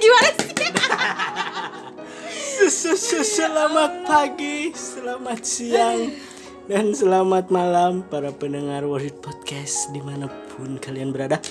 Gimana 0.00 0.30
sih? 2.70 3.26
Selamat 3.26 4.06
pagi, 4.06 4.70
selamat 4.70 5.40
siang, 5.42 6.14
dan 6.70 6.94
selamat 6.94 7.50
malam 7.50 8.06
para 8.06 8.30
pendengar 8.30 8.86
World 8.86 9.18
Podcast 9.18 9.90
di 9.90 9.98
mana 9.98 10.30
pun 10.54 10.78
kalian 10.78 11.10
berada. 11.10 11.42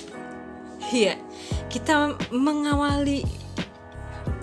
Iya, 0.88 1.20
kita 1.68 2.16
mengawali 2.32 3.28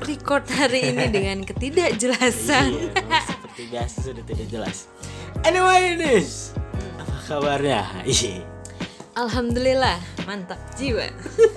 record 0.05 0.45
hari 0.53 0.93
ini 0.93 1.09
dengan 1.17 1.41
ketidakjelasan. 1.41 2.93
Iya, 2.93 3.19
seperti 3.25 3.61
biasa 3.73 3.97
sudah 4.13 4.23
tidak 4.29 4.47
jelas. 4.53 4.85
Anyway, 5.41 5.97
this 5.97 6.53
apa 7.01 7.17
kabarnya? 7.25 7.81
Iya, 8.05 8.45
Alhamdulillah, 9.17 9.97
mantap 10.27 10.59
jiwa. 10.75 11.07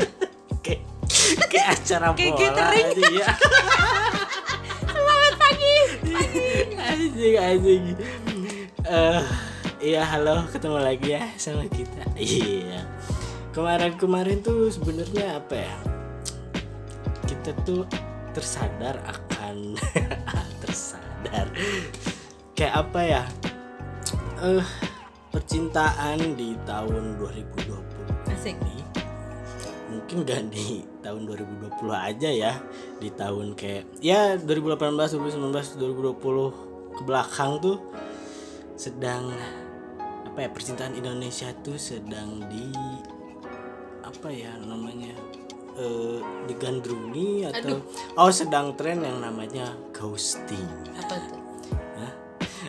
kayak 0.64 0.86
kayak 1.50 1.66
acara 1.74 2.14
Kayak 2.14 2.54
aja 2.54 3.02
ya. 3.10 3.30
Selamat 4.94 5.34
pagi. 5.42 5.76
anjing 6.78 7.34
anjing. 7.34 7.84
Eh, 8.86 9.22
iya 9.82 10.06
halo, 10.06 10.46
ketemu 10.54 10.78
lagi 10.78 11.18
ya 11.18 11.26
sama 11.34 11.66
kita. 11.66 11.98
Iya. 12.20 12.86
Kemarin-kemarin 13.50 14.38
tuh 14.46 14.70
sebenarnya 14.70 15.42
apa 15.42 15.54
ya? 15.58 15.76
Kita 17.26 17.50
tuh 17.66 17.82
tersadar 18.30 19.02
akan 19.02 19.74
tersadar 20.62 21.50
kayak 22.54 22.74
apa 22.86 23.00
ya? 23.02 23.22
Eh 24.46 24.62
percintaan 25.34 26.38
di 26.38 26.54
tahun 26.62 27.18
2020 27.18 27.99
Asik. 28.34 28.56
mungkin 29.90 30.22
gak 30.22 30.54
di 30.54 30.86
tahun 31.02 31.26
2020 31.26 31.90
aja 31.90 32.30
ya 32.30 32.52
di 33.02 33.10
tahun 33.10 33.58
kayak 33.58 33.98
ya 33.98 34.38
2018 34.38 35.18
2019 35.18 35.82
2020 36.14 36.94
ke 36.94 37.02
belakang 37.02 37.58
tuh 37.58 37.78
sedang 38.78 39.34
apa 40.30 40.46
ya 40.46 40.48
percintaan 40.54 40.94
Indonesia 40.94 41.50
tuh 41.66 41.74
sedang 41.74 42.38
di 42.46 42.70
apa 44.06 44.30
ya 44.30 44.54
namanya 44.62 45.10
eh 45.74 46.22
digandrungi 46.46 47.50
atau 47.50 47.82
oh 48.14 48.30
sedang 48.30 48.78
tren 48.78 49.02
yang 49.02 49.18
namanya 49.18 49.74
ghosting 49.90 50.66
Apa 50.98 51.18
tuh? 51.18 51.39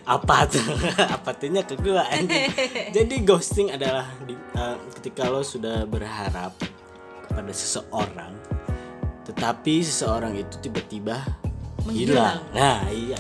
Apa 0.02 0.50
tuh 0.50 0.66
apa 1.16 1.30
tuhnya 1.34 1.62
ke 1.62 1.78
gua 1.78 2.04
jadi 2.96 3.16
ghosting 3.22 3.70
adalah 3.70 4.10
di- 4.26 4.36
eh, 4.56 4.78
ketika 4.98 5.30
lo 5.30 5.42
sudah 5.42 5.86
berharap 5.86 6.58
kepada 7.28 7.54
seseorang 7.54 8.34
tetapi 9.24 9.80
seseorang 9.80 10.34
itu 10.36 10.58
tiba-tiba 10.60 11.22
hilang 11.88 12.42
Menghilang. 12.42 12.42
nah 12.52 12.82
iya 12.90 13.18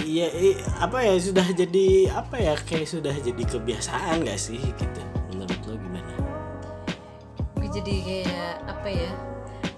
iya 0.00 0.26
apa 0.80 1.04
ya 1.04 1.14
sudah 1.18 1.46
jadi 1.50 1.86
apa 2.10 2.38
ya 2.38 2.54
kayak 2.56 2.88
sudah 2.88 3.12
jadi 3.12 3.42
kebiasaan 3.44 4.24
gak 4.24 4.40
sih 4.40 4.58
gitu 4.58 5.02
menurut 5.30 5.60
lo 5.66 5.74
gimana 5.76 6.14
Gue 7.54 7.68
jadi 7.68 7.94
kayak 8.00 8.54
apa 8.64 8.88
ya? 8.88 9.10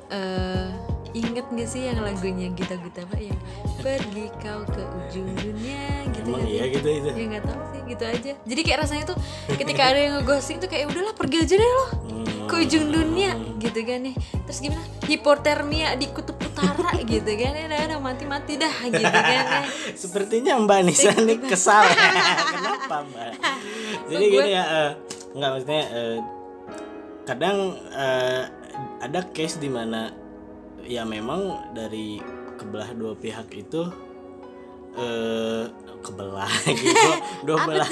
Eh, 0.08 0.68
inget 1.12 1.46
gak 1.46 1.68
sih 1.68 1.82
yang 1.86 2.00
lagunya 2.00 2.48
Gita 2.52 2.76
Gita 2.76 3.04
Pak 3.04 3.20
yang 3.20 3.38
pergi 3.78 4.26
kau 4.40 4.62
ke 4.64 4.82
ujung 4.82 5.28
dunia 5.36 5.86
gitu 6.08 6.28
emang 6.28 6.42
sih? 6.42 6.52
iya 6.56 6.64
gitu 6.70 6.88
itu 6.88 7.08
ya 7.12 7.26
nggak 7.28 7.44
tahu 7.44 7.60
sih 7.68 7.80
gitu 7.84 8.04
aja 8.04 8.32
jadi 8.42 8.60
kayak 8.62 8.78
rasanya 8.80 9.04
tuh 9.06 9.18
ketika 9.54 9.82
ada 9.92 9.98
yang 10.00 10.12
ngeghosting 10.18 10.58
tuh 10.58 10.68
kayak 10.68 10.88
udahlah 10.88 11.12
pergi 11.12 11.36
aja 11.40 11.54
deh 11.54 11.70
lo 11.70 11.86
Hmm. 12.42 12.50
ke 12.50 12.66
ujung 12.66 12.90
dunia 12.90 13.38
gitu 13.58 13.86
kan 13.86 14.02
nih 14.02 14.14
terus 14.44 14.58
gimana 14.58 14.82
hipotermia 15.06 15.94
di 15.94 16.06
kutub 16.10 16.34
utara 16.38 16.90
gitu 17.06 17.30
kan 17.30 17.52
ya 17.54 17.64
udah, 17.66 17.78
udah 17.86 18.00
mati 18.02 18.24
mati 18.26 18.52
dah 18.58 18.74
gitu 18.82 18.98
kan 19.02 19.24
ya. 19.26 19.42
Sepertinya 20.02 20.58
Mbak 20.58 20.78
Nisa 20.82 21.14
nih 21.14 21.38
kesal. 21.38 21.86
Kenapa 22.54 23.06
Mbak? 23.06 23.30
Jadi 24.10 24.24
gini 24.26 24.50
ya, 24.52 24.62
eh, 24.66 24.90
nggak 25.32 25.50
maksudnya 25.54 25.82
eh, 25.88 26.18
kadang 27.22 27.56
eh, 27.94 28.42
ada 29.00 29.20
case 29.30 29.56
di 29.56 29.70
mana 29.70 30.10
ya 30.86 31.02
memang 31.06 31.72
dari 31.74 32.18
kebelah 32.58 32.90
dua 32.94 33.12
pihak 33.16 33.48
itu 33.54 33.82
eh 34.92 35.64
kebelah 36.02 36.52
gitu, 36.68 37.10
dua 37.46 37.58
belah. 37.64 37.88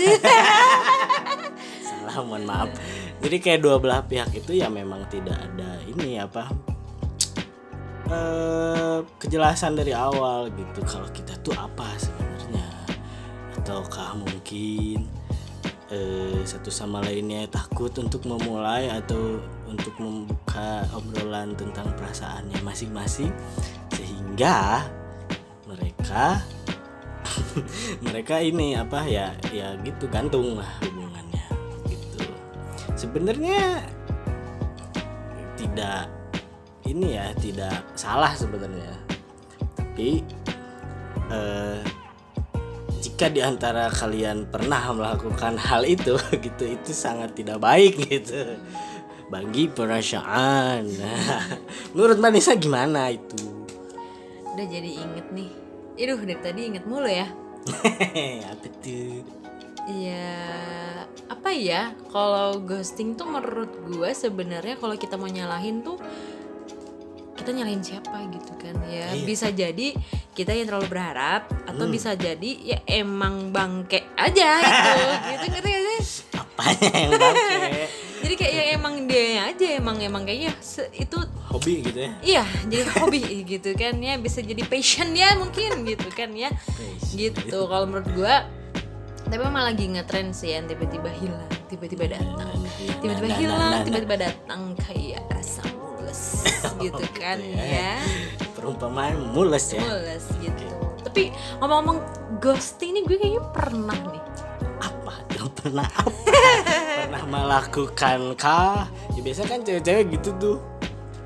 Salah, 1.86 2.16
mohon 2.26 2.44
maaf. 2.44 2.68
Jadi 3.22 3.36
kayak 3.38 3.60
dua 3.62 3.78
belah 3.78 4.02
pihak 4.02 4.34
itu 4.34 4.58
ya 4.58 4.66
memang 4.66 5.06
tidak 5.06 5.38
ada 5.38 5.78
ini 5.86 6.18
apa 6.18 6.50
eh 8.10 8.98
kejelasan 9.22 9.78
dari 9.78 9.94
awal 9.94 10.50
gitu 10.50 10.82
kalau 10.82 11.06
kita 11.14 11.30
tuh 11.46 11.54
apa 11.54 11.86
sebenarnya 11.94 12.66
ataukah 13.54 14.18
mungkin 14.18 15.06
eh 15.90 16.38
satu 16.46 16.70
sama 16.70 17.02
lainnya 17.02 17.50
takut 17.50 17.90
untuk 17.98 18.22
memulai 18.22 18.86
atau 18.86 19.42
untuk 19.66 19.90
membuka 19.98 20.86
obrolan 20.94 21.58
tentang 21.58 21.90
perasaannya 21.98 22.62
masing-masing 22.62 23.34
sehingga 23.90 24.86
mereka 25.66 26.46
mereka 28.06 28.38
ini 28.38 28.78
apa 28.78 29.02
ya 29.02 29.34
ya 29.50 29.74
gitu 29.82 30.06
gantung 30.06 30.62
lah 30.62 30.70
hubungannya 30.86 31.46
gitu. 31.90 32.22
Sebenarnya 32.94 33.82
tidak 35.58 36.06
ini 36.86 37.18
ya 37.18 37.34
tidak 37.34 37.82
salah 37.98 38.30
sebenarnya. 38.38 38.94
Tapi 39.74 40.22
eh, 41.34 41.82
jika 43.20 43.36
di 43.36 43.44
antara 43.44 43.92
kalian 43.92 44.48
pernah 44.48 44.96
melakukan 44.96 45.52
hal 45.60 45.84
itu 45.84 46.16
gitu 46.48 46.64
itu 46.64 46.88
sangat 46.96 47.36
tidak 47.36 47.60
baik 47.60 48.00
gitu. 48.08 48.56
Bagi 49.28 49.68
perasaan. 49.68 50.88
Nah, 50.88 51.44
menurut 51.92 52.16
Mbak 52.16 52.32
Nisa 52.32 52.56
gimana 52.56 53.12
itu? 53.12 53.68
Udah 54.56 54.64
jadi 54.64 55.04
inget 55.04 55.36
nih. 55.36 55.52
Iduh 56.00 56.16
dari 56.24 56.40
tadi 56.40 56.60
inget 56.72 56.88
mulu 56.88 57.12
ya. 57.12 57.28
Apa 58.56 58.66
tuh 58.80 59.20
Iya 59.84 60.40
apa 61.28 61.52
ya? 61.52 61.92
Kalau 62.08 62.56
ghosting 62.64 63.20
tuh 63.20 63.28
menurut 63.28 63.84
gue 63.84 64.16
sebenarnya 64.16 64.80
kalau 64.80 64.96
kita 64.96 65.20
mau 65.20 65.28
nyalahin 65.28 65.84
tuh 65.84 66.00
kita 67.40 67.56
nyalahin 67.56 67.80
siapa 67.80 68.16
gitu 68.28 68.52
kan 68.60 68.76
ya. 68.84 69.08
Iya. 69.10 69.24
bisa 69.24 69.48
jadi 69.48 69.96
kita 70.30 70.52
yang 70.52 70.68
terlalu 70.68 70.92
berharap 70.92 71.48
atau 71.64 71.88
Hmm. 71.88 71.92
bisa 71.92 72.12
jadi 72.12 72.50
ya 72.60 72.78
emang 72.86 73.48
bangke 73.48 74.04
aja 74.14 74.60
gitu. 74.60 74.90
Gitu 75.32 75.44
ngerti 75.48 75.68
gak 75.68 75.82
sih? 75.82 76.00
Apanya 76.36 76.90
yang 76.92 77.10
bangke? 77.16 77.84
Jadi 78.20 78.34
kayak 78.36 78.52
yang 78.52 78.68
emang 78.76 78.94
dia 79.08 79.48
aja 79.48 79.66
emang 79.80 79.96
emang 79.96 80.28
kayaknya 80.28 80.52
itu 80.92 81.16
hobi 81.48 81.80
gitu 81.80 82.04
ya? 82.04 82.12
Iya 82.20 82.44
jadi 82.68 82.84
hobi 83.00 83.48
gitu 83.48 83.72
kan 83.72 83.96
ya 83.96 84.20
bisa 84.20 84.44
jadi 84.44 84.60
passion 84.68 85.16
ya 85.16 85.40
mungkin 85.40 85.88
gitu 85.88 86.12
kan 86.12 86.28
ya. 86.36 86.52
Gitu 87.16 87.40
kalau 87.64 87.88
menurut 87.88 88.12
gua 88.12 88.44
tapi 89.24 89.40
emang 89.40 89.64
lagi 89.64 89.88
ngetren 89.88 90.36
sih 90.36 90.52
yang 90.52 90.68
tiba-tiba 90.68 91.08
hilang 91.16 91.48
tiba-tiba 91.72 92.12
datang. 92.12 92.50
tiba-tiba 93.00 93.24
Nah, 93.24 93.32
nah, 93.32 93.40
hilang 93.40 93.56
nah, 93.58 93.70
nah, 93.72 93.80
tiba-tiba 93.88 94.16
datang 94.20 94.60
kayak 94.76 95.22
gitu 96.84 97.04
kan 97.12 97.36
ya. 97.38 97.62
ya. 97.62 97.92
Perumpamaan 98.54 99.32
mules 99.32 99.72
ya. 99.72 99.80
Mules 99.80 100.24
gitu. 100.38 100.64
Tapi 101.00 101.32
ngomong-ngomong 101.58 101.98
ghosting 102.38 102.94
nih 102.94 103.02
gue 103.04 103.16
kayaknya 103.16 103.42
pernah 103.50 103.98
nih. 104.08 104.22
Apa? 104.80 105.12
Yang 105.34 105.48
pernah 105.56 105.86
apa? 105.88 106.18
Pernah 107.10 107.24
melakukan 107.26 108.20
kah? 108.38 108.86
Ya 109.16 109.20
biasa 109.20 109.42
kan 109.44 109.60
cewek-cewek 109.60 110.14
gitu 110.14 110.30
tuh. 110.38 110.56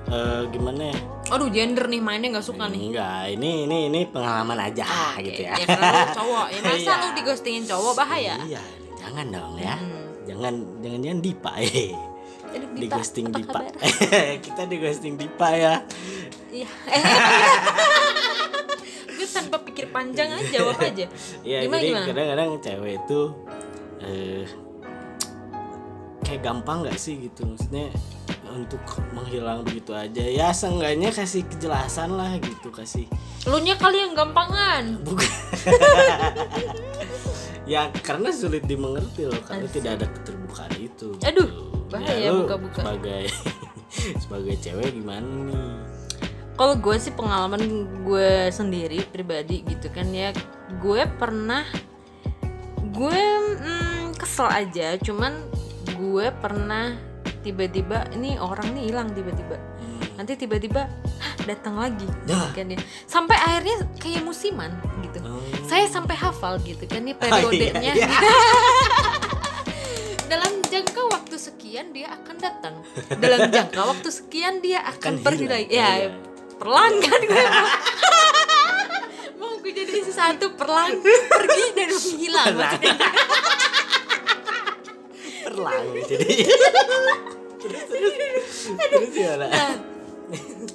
Eh 0.09 0.43
gimana 0.49 0.91
ya? 0.91 0.99
Aduh 1.29 1.49
gender 1.49 1.89
nih 1.89 2.01
mainnya 2.01 2.39
nggak 2.39 2.47
suka 2.47 2.69
nih. 2.69 2.93
Enggak 2.95 3.21
ini 3.31 3.51
ini 3.67 3.79
ini 3.89 4.01
pengalaman 4.07 4.57
aja 4.61 4.85
Oke, 5.13 5.29
gitu 5.29 5.41
ya. 5.45 5.55
karena 5.59 5.89
lu 5.91 6.09
cowok. 6.15 6.47
Ya 6.49 6.61
masa 6.63 6.79
Iya. 6.81 6.95
lu 6.97 7.09
di 7.13 7.23
ghostingin 7.23 7.65
cowok? 7.65 7.93
Bahaya. 7.97 8.35
Iya 8.45 8.63
jangan 8.97 9.27
dong 9.29 9.55
ya. 9.59 9.77
Hmm. 9.77 10.03
jangan 10.25 10.55
jangan 10.81 10.99
jangan 11.05 11.21
dipa 11.21 11.53
eh 11.61 11.93
di 12.57 12.87
ghosting 12.87 13.27
dipa 13.29 13.61
kita 14.45 14.63
di 14.65 14.77
ghosting 14.79 15.15
dipa 15.15 15.49
ya 15.51 15.75
Iya. 16.49 16.67
Gue 19.11 19.27
tanpa 19.27 19.57
pikir 19.61 19.91
panjang 19.91 20.31
aja 20.31 20.49
jawab 20.53 20.77
aja. 20.79 21.07
ya 21.43 21.59
gimana 21.61 21.79
jadi 21.79 21.89
gimana? 21.89 22.07
kadang-kadang 22.07 22.49
cewek 22.61 22.93
itu 22.97 23.21
eh 23.99 24.45
kayak 26.23 26.41
gampang 26.41 26.83
nggak 26.83 26.95
sih 26.95 27.19
gitu 27.21 27.45
maksudnya 27.45 27.91
untuk 28.47 28.79
menghilang 29.11 29.63
begitu 29.63 29.91
aja 29.91 30.23
ya 30.23 30.51
seenggaknya 30.51 31.11
kasih 31.11 31.43
kejelasan 31.45 32.15
lah 32.15 32.31
gitu 32.39 32.71
kasih 32.71 33.05
Lu 33.45 33.59
nya 33.59 33.75
kali 33.75 33.99
yang 33.99 34.15
gampangan. 34.15 35.03
bukan 35.03 35.27
ya 37.67 37.89
karena 37.97 38.29
sulit 38.31 38.63
dimengerti 38.65 39.25
loh 39.25 39.41
karena 39.43 39.67
tidak 39.69 39.91
ada 39.99 40.07
keterbukaan 40.07 40.73
itu 40.77 41.09
Aduh. 41.21 41.44
Bahaya 41.95 42.29
lu 42.31 42.45
buka-buka. 42.45 42.81
sebagai 42.83 43.25
sebagai 44.23 44.55
cewek 44.59 44.91
gimana 44.93 45.29
nih? 45.47 45.55
Kalau 46.55 46.75
gue 46.79 46.97
sih 46.97 47.11
pengalaman 47.11 47.63
gue 48.03 48.49
sendiri 48.49 49.03
pribadi 49.07 49.67
gitu 49.67 49.91
kan 49.91 50.07
ya 50.09 50.31
gue 50.79 51.03
pernah 51.19 51.67
gue 52.91 53.21
mm, 53.59 54.15
kesel 54.15 54.47
aja. 54.47 54.95
Cuman 54.99 55.35
gue 55.95 56.27
pernah 56.39 56.95
tiba-tiba 57.43 58.07
ini 58.15 58.39
orang 58.39 58.71
nih 58.73 58.91
hilang 58.91 59.11
tiba-tiba. 59.11 59.59
Nanti 60.15 60.39
tiba-tiba 60.39 60.87
"Hah, 61.19 61.35
datang 61.43 61.75
lagi. 61.75 62.07
Ya. 62.25 62.47
kan 62.55 62.71
ya. 62.71 62.79
Sampai 63.05 63.35
akhirnya 63.35 63.83
kayak 63.99 64.23
musiman 64.23 64.71
gitu. 65.03 65.19
Oh. 65.27 65.43
saya 65.65 65.87
sampai 65.87 66.15
hafal 66.15 66.59
gitu 66.63 66.87
kan 66.87 67.03
ya 67.03 67.15
Oh, 67.15 67.19
periodenya. 67.19 67.81
iya, 67.83 67.95
iya. 67.95 68.09
dalam 70.31 70.53
jangka 70.67 71.01
waktu 71.09 71.24
sekian 71.37 71.91
dia 71.91 72.13
akan 72.13 72.37
datang. 72.37 72.75
Dalam 73.15 73.49
jangka 73.49 73.81
waktu 73.85 74.09
sekian 74.09 74.59
dia 74.59 74.81
akan 74.83 75.15
Akan 75.15 75.15
pergi 75.21 75.45
hilang. 75.45 75.61
lagi. 75.61 75.73
Ya 75.73 75.91
Iya. 75.97 76.11
perlahan 76.55 76.95
kan 76.99 77.21
gue 77.21 77.45
mau. 77.45 77.69
Gue 79.65 79.73
jadi 79.73 79.97
sesuatu 79.99 80.53
perlahan. 80.55 81.01
Pergi 81.01 81.65
dan 81.73 81.89
maksudnya. 81.89 82.93
Perlang 85.45 85.87
jadi. 86.05 86.35
Terus 87.59 87.83
terus. 87.87 88.15
Terus 88.77 89.11
Nah, 89.41 89.73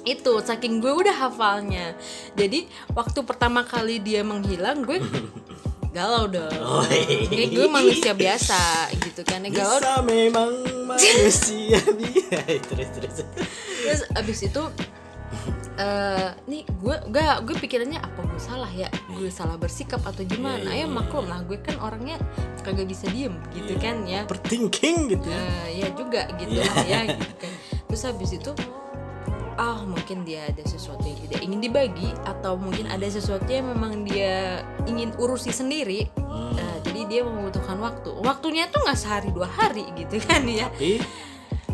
itu 0.02 0.32
saking 0.40 0.78
gue 0.78 0.90
udah 0.90 1.12
hafalnya. 1.12 1.94
Jadi 2.34 2.66
waktu 2.90 3.20
pertama 3.22 3.62
kali 3.62 3.98
dia 3.98 4.22
menghilang 4.22 4.82
gue 4.82 4.98
galau 5.90 6.24
dong. 6.26 6.54
Oh, 6.60 6.86
iya. 6.86 7.26
kayak 7.26 7.50
gue 7.50 7.66
manusia 7.66 8.12
biasa 8.12 8.60
gitu 8.96 9.22
kan. 9.22 9.42
Ya 9.42 9.50
galau. 9.50 9.78
Bisa 9.78 9.94
memang 10.02 10.50
manusia 10.86 11.78
dia. 12.00 12.40
Terus 12.62 12.88
terus. 12.94 13.14
Terus 13.82 14.00
abis 14.12 14.38
itu 14.44 14.62
eh 15.80 16.28
nih 16.44 16.66
gue 16.68 16.96
gak 17.08 17.48
gue 17.48 17.56
pikirannya 17.56 17.98
apa 17.98 18.20
gue 18.20 18.38
salah 18.38 18.68
ya? 18.68 18.86
Gue 19.08 19.32
salah 19.32 19.56
bersikap 19.56 20.02
atau 20.02 20.20
gimana? 20.22 20.68
Iya, 20.68 20.84
iya, 20.84 20.86
ya 20.86 20.86
maklum 20.86 21.26
lah 21.26 21.40
gue 21.42 21.56
kan 21.58 21.80
orangnya 21.80 22.20
kagak 22.60 22.84
bisa 22.84 23.08
diem 23.08 23.34
gitu 23.50 23.74
Iya. 23.74 23.80
kan 23.80 23.96
ya. 24.04 24.20
Overthinking 24.28 24.98
gitu 25.08 25.26
ya. 25.26 25.40
Eh, 25.40 25.68
ya 25.80 25.88
juga 25.96 26.28
gitu 26.36 26.54
Iya. 26.54 26.64
lah 26.68 26.76
ya 26.84 27.00
gitu 27.08 27.34
kan. 27.40 27.52
Terus 27.88 28.02
habis 28.04 28.30
itu 28.30 28.50
ah 29.60 29.84
mungkin 29.84 30.24
dia 30.24 30.48
ada 30.48 30.64
sesuatu 30.64 31.04
yang 31.04 31.20
tidak 31.28 31.44
ingin 31.44 31.60
dibagi 31.60 32.08
atau 32.24 32.56
mungkin 32.56 32.88
ada 32.88 33.04
sesuatu 33.04 33.44
yang 33.44 33.68
memang 33.68 34.08
dia 34.08 34.64
ingin 34.88 35.12
urusi 35.20 35.52
sendiri. 35.52 36.08
Hmm. 36.16 36.56
Nah, 36.56 36.80
jadi 36.80 37.00
dia 37.04 37.20
membutuhkan 37.28 37.76
waktu. 37.76 38.08
Waktunya 38.24 38.72
tuh 38.72 38.80
nggak 38.80 38.96
sehari 38.96 39.28
dua 39.36 39.44
hari 39.44 39.84
gitu 40.00 40.16
kan 40.24 40.48
ya. 40.48 40.72
Tapi 40.72 41.04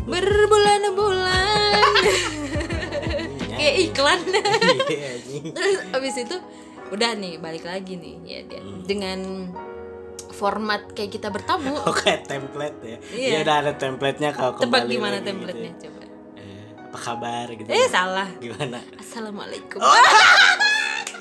berbulan-bulan. 0.03 1.79
Kayak 3.57 3.75
iklan. 3.89 4.19
Iya 4.87 5.11
terus 5.51 5.77
abis 5.93 6.15
itu 6.23 6.37
udah 6.91 7.11
nih 7.15 7.39
balik 7.39 7.67
lagi 7.67 7.95
nih. 7.95 8.15
Ya 8.23 8.39
dia. 8.47 8.61
Dengan 8.83 9.51
format 10.31 10.91
kayak 10.93 11.11
kita 11.17 11.27
bertamu. 11.31 11.75
Oke 11.87 12.23
template 12.23 12.79
ya. 12.83 12.97
Iya. 13.15 13.29
Ya 13.31 13.37
udah 13.43 13.55
ada 13.65 13.71
templatenya 13.75 14.31
kalau 14.35 14.59
tebak 14.59 14.85
gimana 14.85 15.23
templatenya 15.23 15.73
gitu. 15.75 15.89
coba. 15.89 15.99
Eh, 16.03 16.06
apa 16.87 16.97
kabar 16.97 17.47
gitu. 17.51 17.67
eh 17.67 17.87
salah 17.87 18.27
Gimana? 18.37 18.79
assalamualaikum 18.95 19.79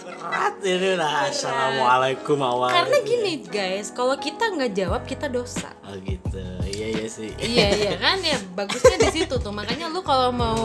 Berat 0.06 0.58
ini 0.62 0.94
lah. 0.94 1.26
Assalamualaikum 1.28 2.38
awal. 2.38 2.70
karena 2.70 2.98
gini 3.02 3.42
guys 3.44 3.90
kalau 3.90 4.14
kita 4.16 4.48
nggak 4.48 4.72
jawab 4.72 5.02
kita 5.02 5.26
dosa 5.26 5.70
Oh 5.82 5.94
gitu. 5.98 6.38
Iya 6.62 6.86
iya 6.94 7.06
sih. 7.06 7.30
iya 7.36 7.66
iya 7.72 7.92
kan 7.96 8.18
ya 8.18 8.38
bagusnya 8.54 8.96
di 8.96 9.10
situ 9.12 9.34
tuh 9.36 9.50
makanya 9.50 9.86
lu 9.86 10.02
kalau 10.02 10.30
mau 10.30 10.58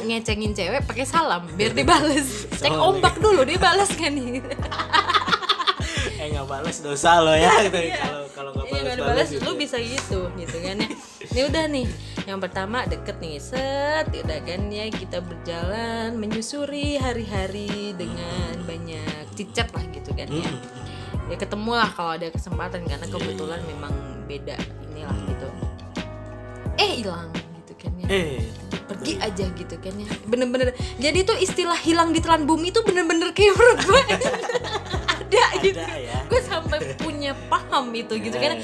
ngecengin 0.00 0.50
cewek 0.52 0.82
pakai 0.84 1.06
salam 1.06 1.46
biar 1.54 1.70
dibales 1.70 2.46
cek 2.60 2.70
ombak 2.70 3.18
dulu 3.18 3.42
dibales 3.42 3.90
kan 3.94 4.10
nih 4.10 4.42
eh 6.20 6.26
nggak 6.30 6.46
balas 6.46 6.78
dosa 6.80 7.18
lo 7.20 7.34
ya. 7.34 7.50
Gitu. 7.62 7.78
Kalau 7.94 8.22
kalau 8.30 8.50
nggak 8.52 8.66
Iya 8.68 8.82
balas 8.98 9.28
dibales 9.30 9.30
lu 9.38 9.52
bisa 9.54 9.78
gitu 9.78 10.30
gitu 10.34 10.56
kan 10.60 10.76
ya. 10.78 10.88
Ini 11.30 11.40
udah 11.46 11.64
nih. 11.68 11.86
Yang 12.24 12.38
pertama 12.48 12.88
deket 12.88 13.20
nih 13.20 13.36
set 13.36 14.08
udah 14.08 14.40
kan 14.48 14.62
ya 14.72 14.88
kita 14.88 15.20
berjalan 15.20 16.16
menyusuri 16.16 16.96
hari-hari 16.96 17.92
dengan 17.92 18.64
banyak 18.64 19.28
cicat 19.36 19.68
lah 19.76 19.84
gitu 19.92 20.10
kan 20.16 20.28
ya. 20.32 20.50
Ya 21.28 21.36
ketemu 21.36 21.72
lah 21.76 21.88
kalau 21.92 22.16
ada 22.16 22.32
kesempatan 22.32 22.88
karena 22.88 23.06
kebetulan 23.08 23.60
memang 23.68 23.92
beda 24.24 24.56
inilah 24.88 25.18
gitu. 25.28 25.48
Eh 26.80 27.04
hilang 27.04 27.28
gitu 27.60 27.72
kan 27.76 27.92
ya. 28.00 28.06
Eh. 28.08 28.40
Pergi 28.88 29.20
aja 29.20 29.44
gitu 29.44 29.76
kan 29.76 29.92
ya. 29.92 30.08
Bener-bener. 30.24 30.72
Jadi 30.96 31.28
tuh 31.28 31.36
istilah 31.36 31.76
hilang 31.76 32.16
di 32.16 32.24
telan 32.24 32.48
bumi 32.48 32.72
itu 32.72 32.80
bener-bener 32.80 33.36
kayak 33.36 33.52
menurut 33.52 33.78
gue 33.84 34.02
ada 35.36 35.62
gitu. 35.62 35.80
Ada 35.80 35.96
ya. 35.98 36.18
gue 36.24 36.40
sampai 36.40 36.78
punya 36.96 37.32
paham 37.48 37.90
itu 37.90 38.14
gitu. 38.18 38.36
Kan 38.36 38.58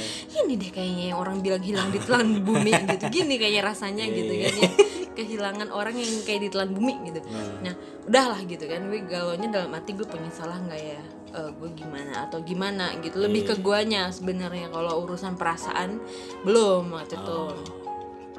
ini 0.45 0.53
deh 0.57 0.71
kayaknya 0.71 1.05
yang 1.15 1.19
orang 1.19 1.41
bilang 1.41 1.63
hilang 1.63 1.89
di 1.91 1.99
telan 1.99 2.41
bumi 2.41 2.73
gitu. 2.73 3.05
Gini 3.11 3.35
kayaknya 3.37 3.63
rasanya 3.65 4.05
Iya, 4.07 4.17
gitu 4.17 4.33
iya. 4.35 4.49
kan 4.49 4.57
ya 4.59 4.71
kehilangan 5.11 5.69
orang 5.69 6.01
yang 6.01 6.23
kayak 6.25 6.41
di 6.41 6.49
telan 6.49 6.71
bumi 6.73 6.95
gitu. 7.11 7.21
Nah. 7.61 7.75
Udahlah 8.09 8.41
gitu 8.47 8.65
kan. 8.65 8.81
Gue 8.89 9.01
galaunya 9.05 9.49
dalam 9.51 9.71
hati 9.75 9.93
gue 9.93 10.07
punya 10.07 10.31
salah 10.33 10.57
nggak 10.57 10.81
ya? 10.81 11.03
Eh, 11.31 11.51
gue 11.55 11.71
gimana 11.77 12.27
atau 12.27 12.41
gimana 12.41 12.91
gitu. 12.99 13.21
Lebih 13.21 13.45
Iya. 13.45 13.49
ke 13.53 13.55
guanya 13.61 14.03
sebenarnya 14.11 14.73
kalau 14.73 15.05
urusan 15.05 15.37
perasaan. 15.37 16.01
Belum 16.43 16.91
waktu 16.91 17.15
itu 17.15 17.39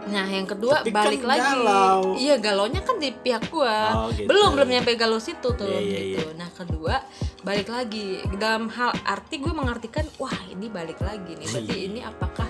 Nah, 0.01 0.25
yang 0.25 0.45
kedua 0.45 0.81
Tapi 0.81 0.89
kan 0.89 0.97
balik 0.97 1.21
lagi. 1.21 1.45
galau. 1.45 2.01
Iya, 2.15 2.35
galaunya 2.37 2.81
kan 2.81 2.97
di 2.97 3.09
pihak 3.11 3.47
gua. 3.47 3.77
Oh, 3.95 4.09
gitu. 4.09 4.25
Belum 4.25 4.53
belum 4.53 4.67
nyampe 4.67 4.95
galau 4.95 5.17
situ 5.17 5.45
tuh 5.51 5.67
Iya, 5.67 5.77
iya, 5.77 5.99
gitu. 6.17 6.33
Nah, 6.33 6.49
kedua 6.49 7.05
balik 7.41 7.67
lagi 7.67 8.17
dalam 8.35 8.65
hal 8.67 8.93
arti 9.03 9.37
gue 9.37 9.49
mengartikan 9.49 10.05
wah 10.17 10.33
ini 10.47 10.67
balik 10.67 10.97
lagi 10.99 11.33
nih. 11.33 11.47
Berarti 11.47 11.75
Iya. 11.75 11.85
ini 11.85 11.99
apakah 12.01 12.49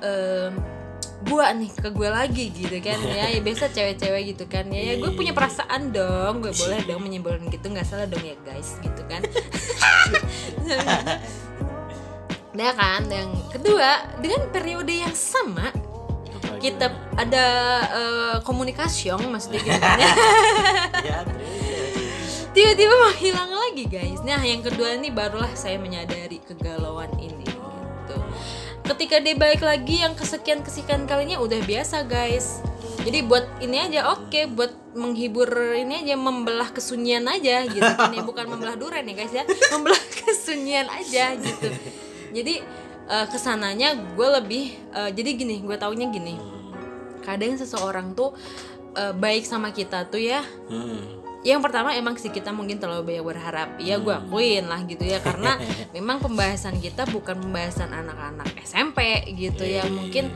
em, 0.00 0.52
gua 1.22 1.54
nih 1.54 1.70
ke 1.70 1.88
gue 1.88 2.08
lagi 2.08 2.50
gitu 2.50 2.76
kan 2.80 2.98
ya 3.14 3.30
ya 3.30 3.38
biasa 3.38 3.70
cewek-cewek 3.70 4.34
gitu 4.34 4.44
kan 4.46 4.66
ya 4.66 4.82
ya 4.82 4.94
gue 4.98 5.06
Iya, 5.06 5.14
punya 5.14 5.30
perasaan 5.30 5.94
dong 5.94 6.42
gue 6.42 6.50
boleh 6.50 6.82
dong 6.82 6.98
menyimpulkan 7.00 7.46
gitu 7.46 7.70
nggak 7.70 7.86
salah 7.86 8.10
dong 8.10 8.18
ya 8.20 8.34
guys 8.42 8.74
gitu 8.80 9.02
kan 9.06 9.22
Nah 12.52 12.70
kan 12.74 13.06
yang 13.06 13.30
kedua 13.48 13.90
dengan 14.18 14.50
periode 14.50 14.92
yang 14.92 15.14
sama 15.14 15.72
kita 16.62 16.86
gimana? 16.88 17.18
ada 17.18 17.44
eh, 17.90 18.36
komunikasi 18.46 19.10
maksudnya 19.18 19.60
gitu 19.60 19.80
kan 19.82 19.98
ya. 20.02 20.12
Ya, 21.02 21.18
terus. 21.26 22.48
tiba-tiba 22.54 22.94
menghilang 22.94 23.50
lagi 23.50 23.84
guys 23.90 24.22
nah 24.22 24.38
yang 24.38 24.62
kedua 24.62 24.94
ini 24.94 25.10
barulah 25.10 25.50
saya 25.58 25.76
menyadari 25.82 26.38
kegalauan 26.38 27.10
ini 27.18 27.42
gitu 27.42 28.16
ketika 28.82 29.18
dia 29.22 29.34
balik 29.34 29.62
lagi 29.62 30.02
yang 30.02 30.14
kesekian 30.14 30.62
kesekian 30.62 31.06
kalinya 31.06 31.42
udah 31.42 31.58
biasa 31.66 32.06
guys 32.06 32.62
jadi 33.02 33.26
buat 33.26 33.46
ini 33.62 33.76
aja 33.78 34.14
oke 34.14 34.54
buat 34.54 34.72
menghibur 34.94 35.48
ini 35.74 36.06
aja 36.06 36.14
membelah 36.14 36.70
kesunyian 36.70 37.26
aja 37.26 37.66
gitu 37.66 37.82
kan 37.82 38.12
ya 38.16 38.22
bukan 38.22 38.46
membelah 38.46 38.76
duren 38.78 39.06
ya 39.06 39.14
guys 39.14 39.32
ya 39.32 39.44
membelah 39.74 40.02
kesunyian 40.22 40.86
aja 40.90 41.34
gitu 41.38 41.68
jadi 42.32 42.64
eh, 43.08 43.26
ke 43.26 43.38
sananya 43.38 43.94
gue 43.94 44.28
lebih 44.42 44.64
eh, 44.92 45.10
jadi 45.14 45.30
gini 45.34 45.62
gue 45.62 45.76
taunya 45.78 46.10
gini. 46.10 46.36
Kadang 47.22 47.54
seseorang 47.54 48.14
tuh 48.14 48.34
eh, 48.94 49.14
baik 49.14 49.46
sama 49.46 49.70
kita 49.70 50.06
tuh 50.10 50.20
ya. 50.22 50.42
Hmm. 50.70 51.20
yang 51.42 51.58
pertama 51.58 51.90
emang 51.90 52.14
sih 52.14 52.30
kita 52.30 52.54
mungkin 52.54 52.78
terlalu 52.78 53.02
banyak 53.18 53.24
berharap. 53.26 53.68
Ya 53.82 53.98
gue 53.98 54.14
akuin 54.14 54.70
lah 54.70 54.78
gitu 54.86 55.02
ya 55.02 55.18
karena 55.18 55.58
memang 55.96 56.22
pembahasan 56.22 56.78
kita 56.78 57.02
bukan 57.10 57.34
pembahasan 57.34 57.90
anak-anak 57.90 58.46
SMP 58.62 59.26
gitu 59.34 59.66
ya. 59.66 59.82
Mungkin 59.90 60.30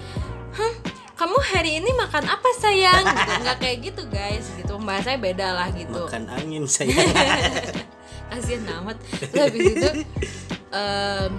Hah, 0.56 0.74
kamu 1.14 1.36
hari 1.52 1.78
ini 1.78 1.92
makan 1.94 2.24
apa 2.26 2.48
sayang? 2.58 3.04
Gitu 3.06 3.32
nggak 3.44 3.58
kayak 3.62 3.78
gitu 3.86 4.02
guys. 4.10 4.50
Gitu 4.58 4.72
pembahasannya 4.72 5.20
beda 5.22 5.48
lah 5.54 5.68
gitu. 5.70 6.02
Makan 6.10 6.26
angin 6.26 6.64
saya. 6.74 6.96
kasian 8.26 8.66
amat. 8.82 8.96
Terus 9.30 9.42
habis 9.46 9.62
itu 9.62 9.88
em, 10.80 11.32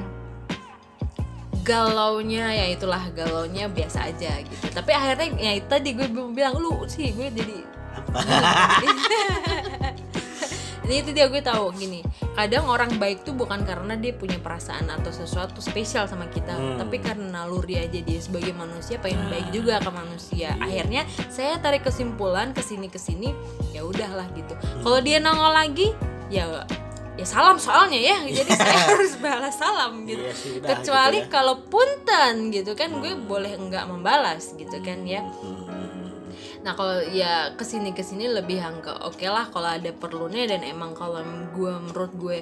galaunya 1.67 2.47
ya 2.55 2.65
itulah 2.71 3.03
galaunya 3.11 3.67
biasa 3.67 4.07
aja 4.07 4.39
gitu. 4.39 4.71
Tapi 4.71 4.91
akhirnya 4.95 5.35
ya 5.35 5.51
itu 5.59 5.67
tadi 5.67 5.91
gue 5.91 6.07
bilang 6.31 6.55
lu 6.55 6.87
sih 6.87 7.11
gue 7.11 7.27
jadi 7.27 7.57
ini 10.87 11.03
itu 11.03 11.11
dia 11.11 11.27
gue 11.27 11.43
tahu 11.43 11.75
gini. 11.75 11.99
Kadang 12.37 12.71
orang 12.71 12.95
baik 12.95 13.27
tuh 13.27 13.35
bukan 13.35 13.67
karena 13.67 13.99
dia 13.99 14.15
punya 14.15 14.39
perasaan 14.39 14.87
atau 14.87 15.11
sesuatu 15.11 15.59
spesial 15.59 16.07
sama 16.07 16.31
kita 16.31 16.55
Hmm. 16.55 16.79
tapi 16.79 17.03
karena 17.03 17.43
naluri 17.43 17.75
aja 17.75 17.99
dia 17.99 18.19
sebagai 18.23 18.55
manusia 18.55 18.95
pengen 19.03 19.27
baik 19.27 19.51
juga 19.51 19.83
ke 19.83 19.91
manusia. 19.91 20.55
Akhirnya 20.63 21.03
saya 21.27 21.59
tarik 21.59 21.83
kesimpulan 21.83 22.55
ke 22.55 22.63
sini 22.63 22.87
ke 22.87 22.95
sini 22.95 23.35
ya 23.75 23.83
udahlah 23.83 24.31
gitu. 24.39 24.55
Kalau 24.55 25.03
dia 25.03 25.19
nongol 25.19 25.51
lagi 25.51 25.91
ya 26.31 26.63
ya 27.17 27.25
salam 27.25 27.57
soalnya 27.57 27.97
ya. 27.97 28.17
Jadi 28.23 28.51
saya 28.53 28.77
harus 28.93 29.17
balas 29.17 29.57
salam 29.57 30.05
gitu. 30.05 30.21
Iya 30.21 30.33
sih, 30.33 30.49
udah, 30.61 30.69
kecuali 30.69 31.17
gitu 31.19 31.27
ya. 31.27 31.33
kalau 31.33 31.55
punten 31.65 32.33
gitu 32.49 32.71
kan 32.73 32.89
gue 32.97 33.13
boleh 33.17 33.57
enggak 33.57 33.89
membalas 33.89 34.53
gitu 34.53 34.77
kan 34.79 35.01
ya. 35.03 35.25
Hmm. 35.25 35.65
nah 36.57 36.75
kalau 36.75 36.99
ya 36.99 37.55
ke 37.55 37.63
sini 37.63 37.95
ke 37.95 38.03
sini 38.03 38.27
lebih 38.27 38.59
yang 38.59 38.83
ke 38.83 38.91
oke 38.91 39.23
lah 39.23 39.47
kalau 39.47 39.71
ada 39.71 39.87
perlunya 39.95 40.43
dan 40.43 40.67
emang 40.67 40.91
kalau 40.91 41.23
gue 41.55 41.73
menurut 41.79 42.11
gue 42.19 42.37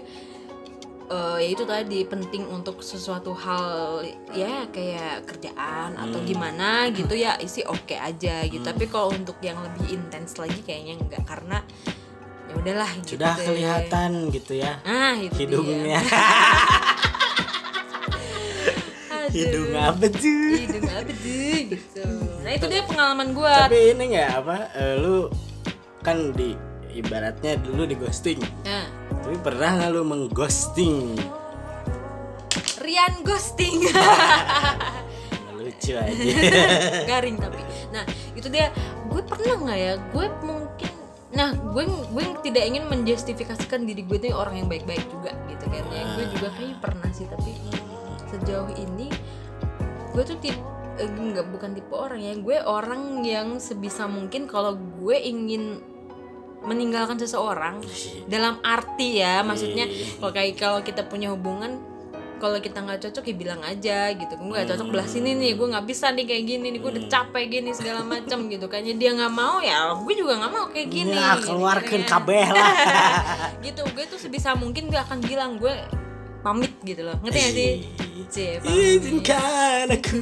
eh, 1.05 1.37
ya 1.37 1.49
itu 1.53 1.61
tadi 1.61 2.01
penting 2.09 2.49
untuk 2.49 2.81
sesuatu 2.81 3.37
hal 3.37 4.01
ya 4.33 4.65
kayak 4.73 5.29
kerjaan 5.29 5.93
atau 5.93 6.17
Hmm. 6.17 6.25
gimana 6.25 6.89
gitu 6.89 7.13
ya 7.13 7.37
isi 7.37 7.61
oke 7.61 7.93
aja 7.93 8.41
gitu. 8.49 8.65
Tapi 8.65 8.89
kalau 8.89 9.13
untuk 9.13 9.37
yang 9.45 9.61
lebih 9.61 9.93
intens 9.93 10.41
lagi 10.41 10.57
kayaknya 10.65 10.97
enggak 10.97 11.21
karena 11.29 11.61
udahlah 12.55 12.91
gitu 13.03 13.19
sudah 13.19 13.33
deh. 13.35 13.45
kelihatan 13.45 14.11
gitu 14.31 14.53
ya 14.55 14.71
ah 14.83 15.13
itu 15.19 15.35
hidungnya. 15.43 15.99
hidung 19.35 19.73
apa 19.75 20.05
tuh? 20.07 20.55
Hidung 20.55 20.87
apa 20.87 21.11
tuh 21.11 21.57
gitu. 21.67 22.07
Nah 22.45 22.51
itu 22.55 22.65
dia 22.71 22.81
pengalaman 22.87 23.27
gue 23.35 23.55
tapi 23.67 23.79
ini 23.91 24.03
nggak 24.15 24.29
apa 24.39 24.55
eh, 24.77 24.95
lu 25.01 25.27
kan 25.99 26.31
di 26.31 26.55
ibaratnya 26.95 27.59
dulu 27.59 27.83
di 27.83 27.95
ghosting. 27.99 28.39
Nah, 28.63 28.87
tapi 29.19 29.35
pernah 29.43 29.75
nggak 29.75 29.89
lu 29.91 30.01
mengghosting? 30.07 31.19
Rian 32.79 33.25
ghosting. 33.25 33.81
Nggak 33.89 35.55
lucu 35.65 35.91
aja. 35.97 36.13
Garing 37.03 37.35
tapi. 37.35 37.57
Nah 37.91 38.05
itu 38.37 38.47
dia. 38.47 38.69
Gue 39.09 39.25
pernah 39.25 39.57
nggak 39.57 39.79
ya? 39.79 39.93
Gue 40.13 40.25
mungkin 40.45 40.64
nah 41.35 41.51
gue 41.51 41.83
gue 41.85 42.25
tidak 42.47 42.63
ingin 42.63 42.87
menjustifikasikan 42.87 43.83
diri 43.83 44.07
gue 44.07 44.17
tuh 44.17 44.31
orang 44.31 44.63
yang 44.63 44.67
baik-baik 44.71 45.03
juga 45.11 45.35
gitu 45.51 45.65
kan. 45.67 45.83
Ya 45.91 46.03
gue 46.15 46.25
juga 46.31 46.47
kayaknya 46.55 46.77
pernah 46.79 47.09
sih 47.11 47.27
tapi 47.27 47.51
sejauh 48.31 48.71
ini 48.73 49.11
gue 50.15 50.23
tuh 50.23 50.39
tip 50.39 50.55
eh, 50.95 51.11
nggak 51.11 51.51
bukan 51.51 51.75
tipe 51.75 51.91
orang 51.91 52.23
ya. 52.23 52.33
Gue 52.39 52.57
orang 52.63 53.19
yang 53.27 53.59
sebisa 53.59 54.07
mungkin 54.07 54.47
kalau 54.47 54.79
gue 54.79 55.15
ingin 55.19 55.83
meninggalkan 56.65 57.21
seseorang 57.21 57.77
dalam 58.25 58.57
arti 58.65 59.21
ya 59.21 59.45
maksudnya 59.45 59.85
kalau 60.17 60.33
kayak 60.33 60.57
kalau 60.57 60.79
kita 60.81 61.05
punya 61.05 61.29
hubungan 61.29 61.77
kalau 62.37 62.57
kita 62.59 62.83
nggak 62.83 62.99
cocok 63.07 63.23
ya 63.31 63.35
bilang 63.35 63.61
aja 63.63 64.11
gitu. 64.13 64.33
Gue 64.37 64.51
nggak 64.55 64.67
cocok 64.75 64.87
belah 64.91 65.07
sini 65.07 65.33
nih 65.35 65.51
gue 65.55 65.67
nggak 65.71 65.85
bisa 65.87 66.11
nih 66.11 66.25
kayak 66.27 66.43
gini 66.45 66.65
nih 66.75 66.79
gue 66.79 66.91
udah 66.95 67.05
capek 67.07 67.43
gini 67.47 67.71
segala 67.71 68.01
macam 68.03 68.47
gitu 68.51 68.65
kayaknya 68.67 68.93
dia 68.97 69.11
nggak 69.15 69.33
mau 69.33 69.57
ya 69.63 69.93
gue 69.95 70.13
juga 70.15 70.33
nggak 70.43 70.51
mau 70.51 70.65
kayak 70.69 70.89
gini 70.91 71.15
ya 71.15 71.39
gitu 71.39 71.55
keluarkan 71.55 72.01
kan. 72.05 72.09
kabeh 72.19 72.45
lah. 72.51 72.73
Gitu 73.65 73.81
gue 73.81 74.05
tuh 74.05 74.19
sebisa 74.21 74.53
mungkin 74.53 74.87
gue 74.93 74.99
akan 74.99 75.19
bilang 75.25 75.57
gue 75.57 75.73
pamit 76.45 76.73
gitu 76.85 77.01
loh. 77.01 77.17
Ngerti 77.25 77.39
gak 77.41 77.53
sih? 77.57 77.73
Cie, 78.25 78.57
izinkan 78.65 79.85
aku 79.89 80.17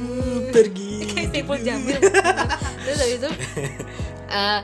pergi. 0.52 0.92
Kayak 1.12 1.28
Saiful 1.32 1.58
Jamil. 1.64 2.00
Terus 2.84 2.98
habis 3.00 3.16
itu 3.16 3.30
eh, 4.28 4.60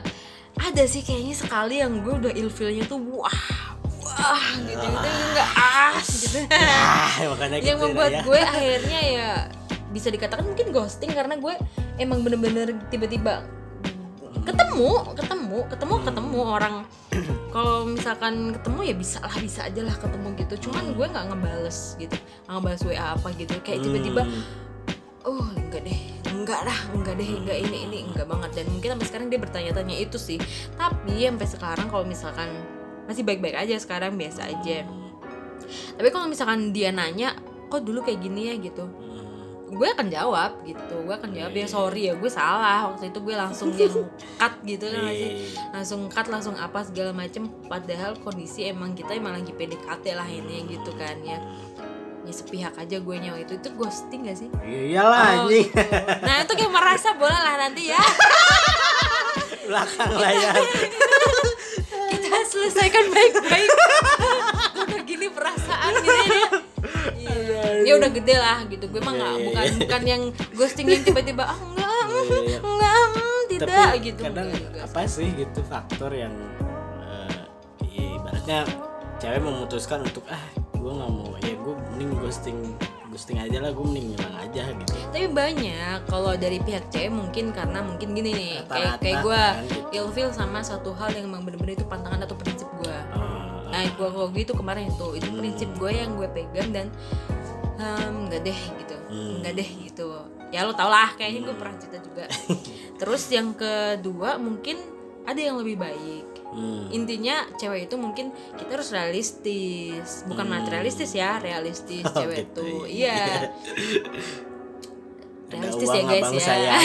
ada 0.61 0.83
sih 0.85 1.01
kayaknya 1.01 1.35
sekali 1.35 1.75
yang 1.81 2.05
gue 2.05 2.13
udah 2.21 2.33
ilfilnya 2.37 2.85
tuh 2.85 3.01
wah 3.01 3.41
wah 3.87 4.45
gitu 4.61 4.85
gitu 4.85 5.07
enggak 5.09 5.49
ah 5.57 5.95
ah 6.51 7.11
makanya 7.35 7.57
yang 7.59 7.77
gitu 7.79 7.85
membuat 7.91 8.11
ya. 8.11 8.21
gue 8.23 8.41
akhirnya 8.41 9.01
ya 9.03 9.29
bisa 9.91 10.07
dikatakan 10.07 10.47
mungkin 10.47 10.71
ghosting 10.71 11.11
karena 11.11 11.35
gue 11.35 11.53
emang 11.99 12.23
bener-bener 12.23 12.79
tiba-tiba 12.87 13.43
ketemu 14.41 14.91
ketemu 15.13 15.57
ketemu 15.69 15.95
ketemu 16.01 16.39
orang. 16.41 16.75
Kalau 17.51 17.83
misalkan 17.83 18.55
ketemu 18.55 18.79
ya 18.87 18.95
bisa 18.95 19.19
lah 19.19 19.37
bisa 19.37 19.67
aja 19.67 19.81
lah 19.83 19.95
ketemu 19.99 20.27
gitu. 20.39 20.69
Cuman 20.69 20.95
gue 20.95 21.05
nggak 21.05 21.25
ngebales 21.29 21.99
gitu 21.99 22.15
nggak 22.47 22.53
ngebales 22.57 22.81
wa 22.87 22.93
apa 23.19 23.27
gitu. 23.35 23.53
Kayak 23.61 23.79
tiba-tiba 23.85 24.23
Hmm. 24.25 24.43
oh 25.21 25.45
enggak 25.53 25.85
deh 25.85 26.01
enggak 26.33 26.65
dah 26.65 26.79
enggak 26.97 27.13
deh 27.21 27.29
enggak 27.29 27.57
ini 27.61 27.77
ini 27.85 27.97
enggak 28.09 28.25
banget. 28.25 28.63
Dan 28.63 28.65
mungkin 28.73 28.89
sampai 28.97 29.07
sekarang 29.11 29.27
dia 29.29 29.39
bertanya-tanya 29.43 29.95
itu 29.99 30.17
sih. 30.17 30.39
Tapi 30.79 31.27
sampai 31.27 31.47
sekarang 31.51 31.87
kalau 31.91 32.07
misalkan 32.07 32.49
masih 33.05 33.27
baik-baik 33.27 33.59
aja 33.59 33.75
sekarang 33.77 34.15
biasa 34.15 34.47
aja 34.47 34.87
tapi 35.95 36.09
kalau 36.09 36.25
misalkan 36.25 36.71
dia 36.71 36.89
nanya 36.89 37.35
kok 37.67 37.81
dulu 37.81 38.03
kayak 38.03 38.19
gini 38.19 38.51
ya? 38.51 38.55
gitu. 38.59 38.85
Gue 39.71 39.87
akan 39.87 40.11
jawab 40.11 40.59
gitu. 40.67 40.95
Gue 41.07 41.15
akan 41.15 41.31
jawab 41.31 41.55
ya 41.55 41.63
sorry 41.63 42.11
ya 42.11 42.13
gue 42.19 42.27
salah. 42.27 42.91
Waktu 42.91 43.15
itu 43.15 43.19
gue 43.23 43.35
langsung 43.39 43.71
yang 43.71 43.87
cut 44.39 44.53
gitu 44.67 44.83
kan 44.91 44.99
nggak 45.07 45.15
sih? 45.15 45.31
Langsung 45.71 46.01
cut 46.11 46.27
langsung 46.27 46.59
apa 46.59 46.83
segala 46.83 47.15
macem. 47.15 47.47
Padahal 47.71 48.19
kondisi 48.19 48.67
emang 48.67 48.91
kita 48.91 49.15
emang 49.15 49.39
lagi 49.39 49.55
PDKT 49.55 50.11
lah 50.11 50.27
ini 50.27 50.67
gitu 50.67 50.91
kan 50.99 51.15
ya. 51.23 51.39
Ya 52.21 52.33
sepihak 52.35 52.75
aja 52.75 52.99
gue 52.99 53.15
nyawa 53.15 53.39
itu. 53.39 53.55
Itu 53.55 53.71
ghosting 53.79 54.27
gak 54.27 54.37
sih? 54.43 54.51
Iya 54.61 54.81
iyalah 54.91 55.41
Oh, 55.41 55.49
gitu. 55.49 55.71
Nah 56.19 56.43
itu 56.43 56.53
kayak 56.53 56.69
merasa 56.69 57.15
boleh 57.15 57.39
lah 57.39 57.55
nanti 57.55 57.95
ya. 57.95 58.01
Belakang 59.71 60.11
layar 60.19 60.55
selesaikan 62.61 63.05
baik-baik. 63.09 63.69
udah 64.77 65.01
gini 65.01 65.27
perasaan 65.27 65.91
gitu 65.97 66.21
ya. 66.29 66.51
Iya. 67.17 67.61
Ya 67.81 67.93
udah 67.97 68.11
gede 68.13 68.35
lah 68.37 68.57
gitu. 68.69 68.85
Gue 68.85 69.01
mah 69.01 69.13
nggak 69.13 69.33
Iya, 69.33 69.45
bukan 69.49 69.65
iya. 69.65 69.77
bukan 69.81 70.01
yang 70.05 70.21
ghosting 70.53 70.85
yang 70.85 71.01
tiba-tiba 71.01 71.43
ah 71.43 71.57
enggak 71.57 71.89
Iya. 72.11 72.59
enggak 72.61 72.93
mm, 73.17 73.41
tidak 73.49 73.67
tapi 73.67 73.97
gitu. 74.05 74.21
kadang 74.21 74.47
Enggak 74.53 74.85
apa 74.85 74.99
sih 75.05 75.27
gitu 75.33 75.59
faktor 75.65 76.11
yang 76.13 76.33
ya 77.91 78.05
ibaratnya 78.15 78.59
cewek 79.17 79.41
memutuskan 79.41 79.99
untuk 80.01 80.23
ah 80.29 80.41
gue 80.71 80.91
nggak 80.91 81.11
mau 81.11 81.33
ya 81.37 81.53
gue 81.53 81.75
mending 81.93 82.11
ghosting 82.17 82.57
ghosting 83.11 83.37
aja 83.37 83.59
lah 83.59 83.69
gue 83.69 83.83
mending 83.83 84.07
ngilang 84.09 84.35
aja 84.39 84.63
gitu 84.71 84.93
Tapi 85.11 85.27
banyak 85.27 85.97
kalau 86.05 86.31
dari 86.33 86.57
pihak 86.57 86.87
cewek 86.87 87.11
mungkin 87.11 87.51
karena 87.51 87.79
mungkin 87.79 88.11
gini 88.11 88.31
nih 88.31 88.51
kayak 88.63 88.71
Rata-rata 88.95 89.01
kayak 89.01 89.17
gue 89.21 89.35
kan 89.37 89.63
gitu. 89.67 89.87
ilfil 89.93 90.29
sama 90.31 90.59
satu 90.61 90.89
hal 90.91 91.11
yang 91.11 91.27
emang 91.27 91.43
bener-bener 91.43 91.75
itu 91.75 91.83
pantangan 91.83 92.19
atau 92.21 92.33
prinsip 92.33 92.71
gue. 92.77 92.95
Eh, 92.95 93.39
Nah, 93.67 93.87
gue 93.87 94.03
kalau 94.05 94.27
gitu 94.29 94.51
kemarin 94.51 94.87
itu 94.87 95.07
itu 95.13 95.27
prinsip 95.29 95.69
gue 95.75 95.91
yang 95.93 96.11
gue 96.13 96.27
pegang 96.27 96.71
dan 96.71 96.87
em, 97.77 98.27
nggak 98.27 98.41
deh 98.41 98.59
gitu, 98.77 98.95
Hmm. 99.07 99.39
nggak 99.39 99.53
deh 99.55 99.69
gitu. 99.81 100.07
Ya 100.49 100.63
lo 100.63 100.71
tau 100.71 100.87
lah, 100.87 101.15
kayaknya 101.15 101.47
gue 101.47 101.55
pernah 101.55 101.75
cerita 101.75 101.99
juga. 101.99 102.27
Terus 102.95 103.23
yang 103.27 103.51
kedua 103.51 104.35
mungkin 104.37 104.75
ada 105.23 105.39
yang 105.39 105.55
lebih 105.55 105.75
baik. 105.75 106.25
Hmm. 106.51 106.91
Intinya 106.91 107.47
cewek 107.55 107.87
itu 107.87 107.95
mungkin 107.95 108.29
kita 108.53 108.75
harus 108.75 108.91
realistis, 108.91 110.23
bukan 110.25 110.45
Hmm. 110.45 110.59
materialistis 110.59 111.11
ya, 111.11 111.39
realistis 111.39 112.03
Oh, 112.11 112.15
cewek 112.15 112.51
gitu, 112.51 112.61
tuh. 112.61 112.83
iya. 112.85 113.19
Iya. 115.51 115.59
realistis 115.59 115.89
ya 115.91 116.03
guys 116.07 116.31
ya. 116.31 116.39
saya 116.39 116.75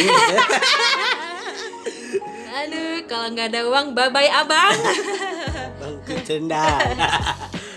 Aduh, 2.57 2.99
kalau 3.07 3.31
nggak 3.31 3.55
ada 3.55 3.63
uang, 3.63 3.95
bye 3.95 4.11
bye 4.11 4.27
abang. 4.27 4.75
bang 5.77 5.97
kecendang 6.03 6.99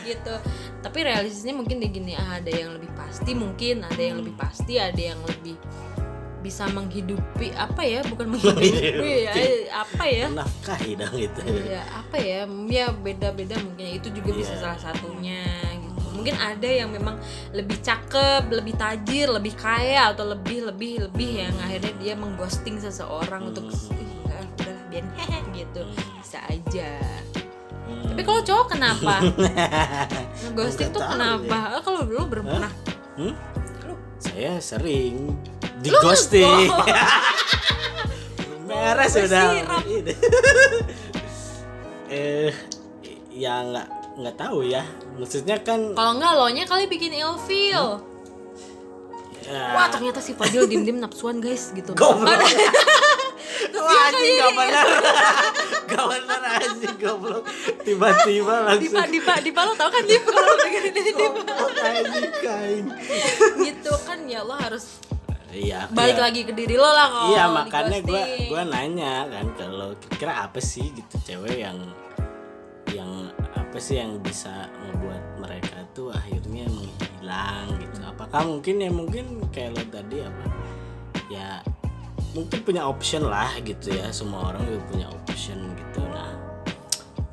gitu 0.02 0.34
tapi 0.80 1.04
realistisnya 1.04 1.52
mungkin 1.54 1.78
di 1.78 1.92
gini 1.92 2.16
ah, 2.16 2.40
ada 2.40 2.50
yang 2.50 2.72
lebih 2.74 2.88
pasti 2.96 3.36
mungkin 3.36 3.84
ada 3.84 4.00
yang 4.00 4.24
lebih 4.24 4.34
pasti 4.34 4.80
ada 4.80 4.96
yang 4.98 5.20
lebih 5.28 5.60
bisa 6.40 6.68
menghidupi 6.68 7.52
apa 7.52 7.82
ya 7.82 8.00
bukan 8.04 8.28
menghidupi 8.32 9.28
ya 9.28 9.34
apa 9.76 10.04
ya? 10.04 10.28
Nafkahi 10.32 10.92
dong 10.96 11.14
gitu. 11.14 11.42
Ya 11.68 11.84
apa 11.90 12.16
ya 12.16 12.48
ya 12.68 12.86
beda 12.90 13.32
beda 13.32 13.56
mungkin 13.60 13.86
itu 13.94 14.08
juga 14.10 14.32
bisa 14.34 14.54
Iya. 14.54 14.62
salah 14.62 14.80
satunya 14.80 15.44
gitu. 15.76 16.00
Mungkin 16.16 16.36
ada 16.36 16.68
yang 16.68 16.90
memang 16.90 17.16
lebih 17.52 17.80
cakep 17.80 18.52
lebih 18.52 18.76
tajir 18.76 19.28
lebih 19.28 19.56
kaya 19.56 20.12
atau 20.12 20.28
lebih 20.28 20.68
lebih 20.68 21.08
lebih 21.08 21.48
yang 21.48 21.56
akhirnya 21.60 21.94
dia 21.96 22.14
mengghosting 22.16 22.76
seseorang 22.76 23.52
untuk 23.52 23.68
Hmm. 23.68 24.00
enggak 24.28 24.40
udah 24.60 24.78
biar 24.88 25.06
hehe 25.16 25.40
gitu. 25.60 25.82
Bisa 26.20 26.40
aja. 26.46 26.92
Hmm. 27.90 28.06
tapi 28.06 28.22
kalau 28.22 28.42
cowok 28.44 28.68
kenapa? 28.70 29.14
Ngeghosting 30.46 30.94
Nggak 30.94 30.94
tuh 30.94 31.04
kenapa? 31.10 31.58
Ah, 31.74 31.82
kalau 31.82 32.06
lu 32.06 32.22
belum 32.26 32.46
pernah. 32.48 32.72
Hmm? 33.16 33.34
saya 34.20 34.60
sering 34.60 35.32
di 35.80 35.90
ghosting. 36.04 36.68
oh, 36.72 36.86
merah 38.68 39.08
sudah 39.08 39.56
eh 42.10 42.54
ya 43.34 43.64
nggak 43.64 43.88
nggak 44.20 44.36
tahu 44.36 44.68
ya. 44.68 44.84
Maksudnya 45.20 45.60
kan 45.64 45.96
kalau 45.96 46.20
enggak 46.20 46.32
lo 46.36 46.48
nya 46.52 46.64
kali 46.68 46.88
bikin 46.88 47.16
ilfeel 47.16 48.04
ya, 49.50 49.74
wah 49.74 49.88
ternyata 49.90 50.22
si 50.22 50.38
Fadil 50.38 50.70
dim 50.70 50.86
dim 50.86 50.98
napsuan 51.02 51.42
guys 51.42 51.74
gitu. 51.74 51.96
Goblok. 51.98 52.30
Wah, 53.60 54.08
anjing 54.12 54.40
gak 54.40 54.54
benar 54.56 54.88
gak 55.90 56.06
benar 56.06 56.42
anjing 56.62 56.96
goblok. 56.96 57.44
Tiba-tiba 57.84 58.56
langsung 58.70 58.88
Dipa, 58.88 59.04
Dipa, 59.10 59.34
Dipa 59.42 59.62
lo 59.68 59.74
tau 59.76 59.90
kan 59.92 60.04
Dipa? 60.06 60.32
Kalau 60.32 60.56
dengerin 60.64 60.94
ini 60.96 61.12
Dipa. 61.12 61.42
anjing 61.84 62.32
kain. 62.40 62.86
Gitu 63.60 63.94
kan 64.06 64.20
ya 64.30 64.46
lo 64.46 64.56
harus 64.56 65.02
iya 65.54 65.90
balik 65.90 66.18
iya. 66.18 66.24
lagi 66.30 66.42
ke 66.46 66.54
diri 66.54 66.76
lo 66.78 66.90
lah 66.90 67.08
kalau 67.10 67.30
iya 67.34 67.44
makanya 67.50 68.00
gue 68.06 68.24
gue 68.50 68.62
nanya 68.70 69.14
kan 69.30 69.46
kalau 69.58 69.90
kira-kira 69.98 70.34
apa 70.46 70.60
sih 70.62 70.94
gitu 70.94 71.16
cewek 71.26 71.66
yang 71.66 71.78
yang 72.94 73.30
apa 73.54 73.78
sih 73.78 74.02
yang 74.02 74.18
bisa 74.22 74.70
membuat 74.82 75.22
mereka 75.38 75.86
tuh 75.94 76.10
akhirnya 76.10 76.66
menghilang 76.70 77.78
gitu. 77.78 78.02
Apakah 78.02 78.42
mungkin 78.46 78.82
ya 78.82 78.90
mungkin 78.90 79.26
kayak 79.54 79.78
lo 79.78 79.84
tadi 79.94 80.18
apa 80.26 80.44
ya 81.30 81.62
mungkin 82.34 82.60
punya 82.66 82.86
option 82.86 83.26
lah 83.26 83.50
gitu 83.62 83.94
ya 83.94 84.10
semua 84.10 84.54
orang 84.54 84.66
juga 84.66 84.82
punya 84.90 85.08
option 85.10 85.58
gitu. 85.78 86.02
Nah 86.02 86.34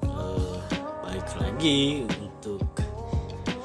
eh, 0.05 0.61
baik 1.09 1.29
lagi 1.41 2.05
untuk 2.21 2.65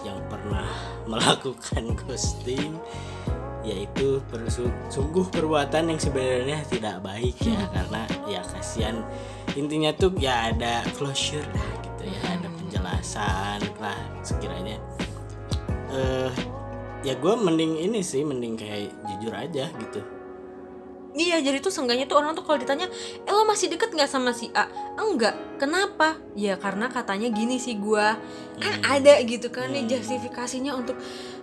yang 0.07 0.19
pernah 0.31 0.67
melakukan 1.11 1.95
ghosting 2.07 2.79
yaitu 3.61 4.21
sungguh 4.89 5.25
perbuatan 5.29 5.93
yang 5.93 5.99
sebenarnya 6.01 6.65
tidak 6.65 7.01
baik 7.05 7.37
ya 7.45 7.61
karena 7.69 8.01
ya 8.25 8.41
kasihan. 8.41 9.05
Intinya 9.53 9.93
tuh 9.93 10.13
ya 10.17 10.49
ada 10.49 10.81
closure 10.97 11.45
lah 11.53 11.69
gitu 11.85 12.03
ya 12.09 12.21
ada 12.37 12.47
penjelasan 12.57 13.59
lah 13.77 13.99
sekiranya. 14.25 14.77
Eh 15.93 16.31
ya 17.01 17.13
gue 17.17 17.33
mending 17.33 17.81
ini 17.81 18.01
sih 18.01 18.25
mending 18.25 18.57
kayak 18.57 18.93
jujur 19.09 19.33
aja 19.33 19.69
gitu. 19.69 20.01
Iya 21.11 21.43
jadi 21.43 21.59
tuh 21.59 21.75
seenggaknya 21.75 22.07
tuh 22.07 22.23
orang 22.23 22.31
tuh 22.31 22.47
kalau 22.47 22.55
ditanya 22.55 22.87
Eh 23.27 23.33
lo 23.35 23.43
masih 23.43 23.67
deket 23.67 23.91
nggak 23.91 24.07
sama 24.07 24.31
si 24.31 24.47
A? 24.55 24.71
Enggak, 24.95 25.35
kenapa? 25.59 26.15
Ya 26.39 26.55
karena 26.55 26.87
katanya 26.87 27.27
gini 27.27 27.59
sih 27.59 27.75
gua. 27.75 28.15
Kan 28.63 28.79
ada 28.87 29.19
gitu 29.27 29.51
kan 29.51 29.75
nih 29.75 29.91
justifikasinya 29.91 30.71
untuk 30.71 30.95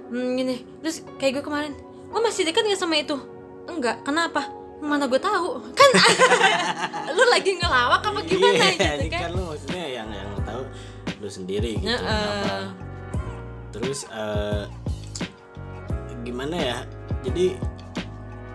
hmm, 0.08 0.30
gini. 0.40 0.64
Terus 0.80 1.04
kayak 1.20 1.40
gue 1.40 1.44
kemarin 1.44 1.72
Lo 2.08 2.18
masih 2.20 2.42
deket 2.44 2.64
nggak 2.64 2.80
sama 2.80 2.96
itu? 2.96 3.16
Enggak, 3.68 4.00
kenapa? 4.02 4.48
Mana 4.78 5.04
gue 5.04 5.18
tahu. 5.18 5.60
Kan 5.74 5.90
lu 7.16 7.24
lagi 7.28 7.58
ngelawak 7.58 8.00
apa 8.00 8.20
gimana 8.22 8.62
Iya, 8.62 8.70
gitu 8.78 8.84
ini 9.02 9.08
kan? 9.10 9.20
kan 9.26 9.30
lu 9.34 9.42
maksudnya 9.50 9.84
yang 9.90 10.08
yang 10.08 10.30
tahu 10.46 10.62
lu 11.18 11.28
sendiri 11.28 11.70
gitu 11.76 11.90
kenapa. 11.90 12.72
Terus 13.74 14.06
eh, 14.08 14.62
gimana 16.22 16.56
ya? 16.56 16.78
Jadi 17.26 17.58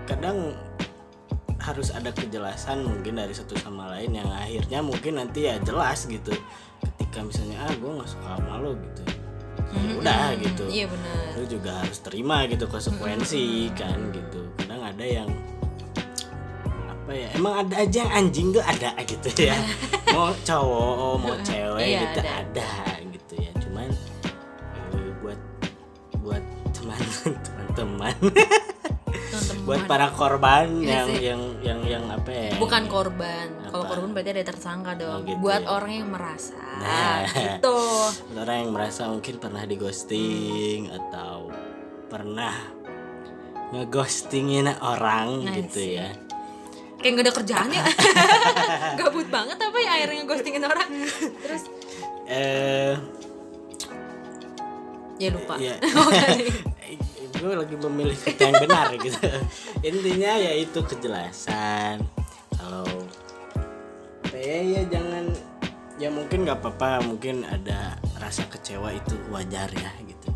kadang 0.07 0.55
harus 1.59 1.95
ada 1.95 2.11
kejelasan 2.11 2.83
mungkin 2.83 3.15
dari 3.19 3.31
satu 3.31 3.55
sama 3.55 3.87
lain 3.95 4.19
yang 4.19 4.27
akhirnya 4.27 4.83
mungkin 4.83 5.15
nanti 5.19 5.47
ya 5.47 5.59
jelas 5.63 6.07
gitu. 6.07 6.31
Ketika 6.83 7.23
misalnya 7.23 7.63
ah 7.63 7.73
gue 7.75 7.91
nggak 7.91 8.09
suka 8.09 8.39
sama 8.39 8.59
lo 8.59 8.75
gitu 8.79 9.03
ya 9.75 9.93
udah 9.97 10.25
gitu. 10.37 10.63
Iya 10.67 10.85
benar. 10.87 11.23
Lu 11.33 11.43
juga 11.45 11.71
harus 11.81 11.99
terima 11.99 12.37
gitu 12.45 12.65
konsekuensi 12.65 13.45
kan 13.73 13.97
gitu. 14.09 14.41
Kadang 14.57 14.81
ada 14.83 15.05
yang 15.05 15.29
apa 16.87 17.11
ya 17.11 17.27
emang 17.35 17.53
ada 17.67 17.75
aja 17.83 17.97
yang 18.05 18.11
anjing 18.13 18.47
tuh 18.51 18.63
ada 18.63 18.95
gitu 19.11 19.29
ya. 19.43 19.57
Mau 20.13 20.31
cowok 20.45 21.15
mau 21.19 21.35
cewek 21.41 21.83
Iya, 21.83 21.99
gitu 22.05 22.19
ada. 22.21 22.31
ada. 22.39 22.69
gitu 23.09 23.33
ya. 23.37 23.51
Cuman 23.59 23.89
eh, 24.93 25.11
buat 25.19 25.39
buat 26.21 26.43
teman 26.71 27.01
teman-teman 27.43 28.15
Teman-teman. 28.23 28.61
Buat 29.61 29.85
para 29.85 30.09
korban 30.09 30.67
Iya 30.77 31.05
yang 31.05 31.07
yang 31.13 31.41
yang 31.61 31.79
yang 31.85 32.03
apa 32.09 32.29
ya 32.29 32.49
Bukan 32.57 32.83
korban. 32.87 33.47
Kalau 33.65 33.85
korban 33.85 34.09
berarti 34.11 34.31
ada 34.33 34.45
tersangka 34.45 34.91
dong. 34.93 35.13
Oh, 35.13 35.25
gitu 35.25 35.39
Buat 35.39 35.63
ya. 35.63 35.69
orang 35.69 35.91
yang 35.93 36.09
merasa. 36.09 36.61
Nah. 36.77 37.25
Gitu. 37.25 37.79
Orang 38.33 38.57
yang 38.59 38.71
merasa 38.71 39.01
mungkin 39.07 39.35
pernah 39.37 39.63
di 39.63 39.75
ghosting 39.75 40.89
atau 40.89 41.49
pernah 42.05 42.53
ngeghostingin 43.71 44.69
orang 44.77 45.41
Nah, 45.41 45.55
gitu 45.57 45.81
sih. 45.81 45.97
ya. 45.97 46.09
Kayak 47.01 47.11
gak 47.13 47.25
ada 47.25 47.33
kerjaan 47.33 47.69
ya. 47.69 47.83
Gabut 49.01 49.27
banget 49.27 49.57
apa 49.57 49.77
ya 49.77 49.91
akhirnya 49.97 50.23
ghostingin 50.23 50.63
orang. 50.63 50.89
Terus? 51.41 51.63
Eh. 52.23 52.93
Ya 55.17 55.29
lupa. 55.29 55.55
Ya. 55.57 55.75
gue 57.43 57.53
lagi 57.59 57.75
memilih 57.75 58.15
kata 58.23 58.41
yang 58.47 58.55
benar 58.63 58.87
gitu. 58.95 59.19
Intinya 59.83 60.31
yaitu 60.39 60.79
kejelasan. 60.79 61.99
Kalau 62.55 62.87
ya, 64.31 64.59
ya 64.63 64.81
jangan 64.87 65.27
ya 65.99 66.09
mungkin 66.09 66.47
nggak 66.47 66.63
apa-apa 66.63 67.03
mungkin 67.05 67.43
ada 67.43 67.99
rasa 68.19 68.47
kecewa 68.47 68.95
itu 68.95 69.19
wajar 69.27 69.67
ya 69.75 69.91
gitu. 70.07 70.31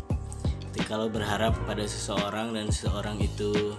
Tapi 0.68 0.80
kalau 0.84 1.08
berharap 1.08 1.56
pada 1.64 1.84
seseorang 1.88 2.52
dan 2.52 2.68
seseorang 2.68 3.16
itu 3.20 3.76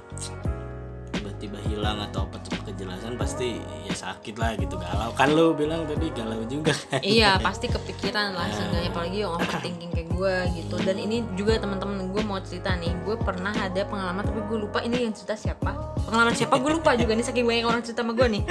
tiba-tiba 1.14 1.60
hilang 1.72 2.00
atau 2.12 2.28
apa 2.28 2.38
tuh 2.44 2.56
kejelasan 2.68 3.16
pasti 3.16 3.60
ya 3.88 3.96
sakit 3.96 4.36
lah 4.36 4.56
gitu. 4.60 4.76
Galau. 4.76 5.12
Kan 5.16 5.36
lu 5.36 5.56
bilang 5.56 5.88
tadi 5.88 6.12
galau 6.12 6.44
juga. 6.46 6.76
Kan 6.76 7.00
iya 7.04 7.40
pasti 7.40 7.72
kepikiran 7.72 8.36
lah 8.36 8.48
seenggaknya 8.52 8.92
apalagi 8.92 9.18
yang 9.24 9.34
overthinking 9.36 9.92
kayak 9.92 10.10
gue 10.12 10.36
gitu. 10.62 10.76
Dan 10.84 10.96
ini 11.00 11.18
juga 11.40 11.60
teman-teman 11.60 11.99
gue 12.10 12.24
mau 12.26 12.42
cerita 12.42 12.74
nih. 12.76 12.92
Gue 13.06 13.16
pernah 13.16 13.54
ada 13.54 13.82
pengalaman 13.86 14.26
tapi 14.26 14.42
gue 14.46 14.58
lupa 14.58 14.82
ini 14.82 15.06
yang 15.06 15.14
cerita 15.14 15.38
siapa. 15.38 15.96
Pengalaman 16.06 16.34
siapa? 16.34 16.58
Gue 16.58 16.76
lupa 16.76 16.98
juga 16.98 17.14
nih 17.14 17.26
saking 17.26 17.46
banyak 17.46 17.66
orang 17.66 17.82
cerita 17.86 18.02
sama 18.02 18.18
gue 18.18 18.28
nih. 18.28 18.44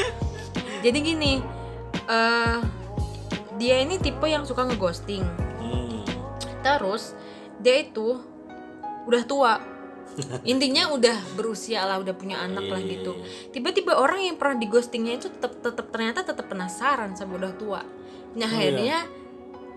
Jadi 0.84 0.98
gini 1.02 1.32
eh 2.08 2.58
dia 3.58 3.76
ini 3.82 3.98
tipe 3.98 4.24
yang 4.30 4.46
suka 4.46 4.64
ngeghosting. 4.64 5.26
Hmm. 5.58 6.06
terus 6.62 7.14
dia 7.58 7.82
itu 7.82 8.22
udah 9.10 9.22
tua. 9.26 9.54
Intinya 10.42 10.90
udah 10.90 11.16
berusia 11.38 11.86
lah 11.86 12.02
udah 12.02 12.14
punya 12.14 12.42
anak 12.42 12.66
lah 12.66 12.80
Iya, 12.80 12.98
gitu. 12.98 13.12
Tiba-tiba 13.54 13.94
orang 13.98 14.24
yang 14.26 14.36
pernah 14.36 14.58
di 14.58 14.66
ghostingnya 14.66 15.18
itu 15.18 15.30
tetap 15.30 15.58
tetap 15.62 15.86
ternyata 15.94 16.26
tetap 16.26 16.46
penasaran 16.50 17.14
sampai 17.14 17.34
udah 17.38 17.52
tua. 17.54 17.82
Nah 18.34 18.48
Oh, 18.50 18.54
akhirnya 18.58 19.06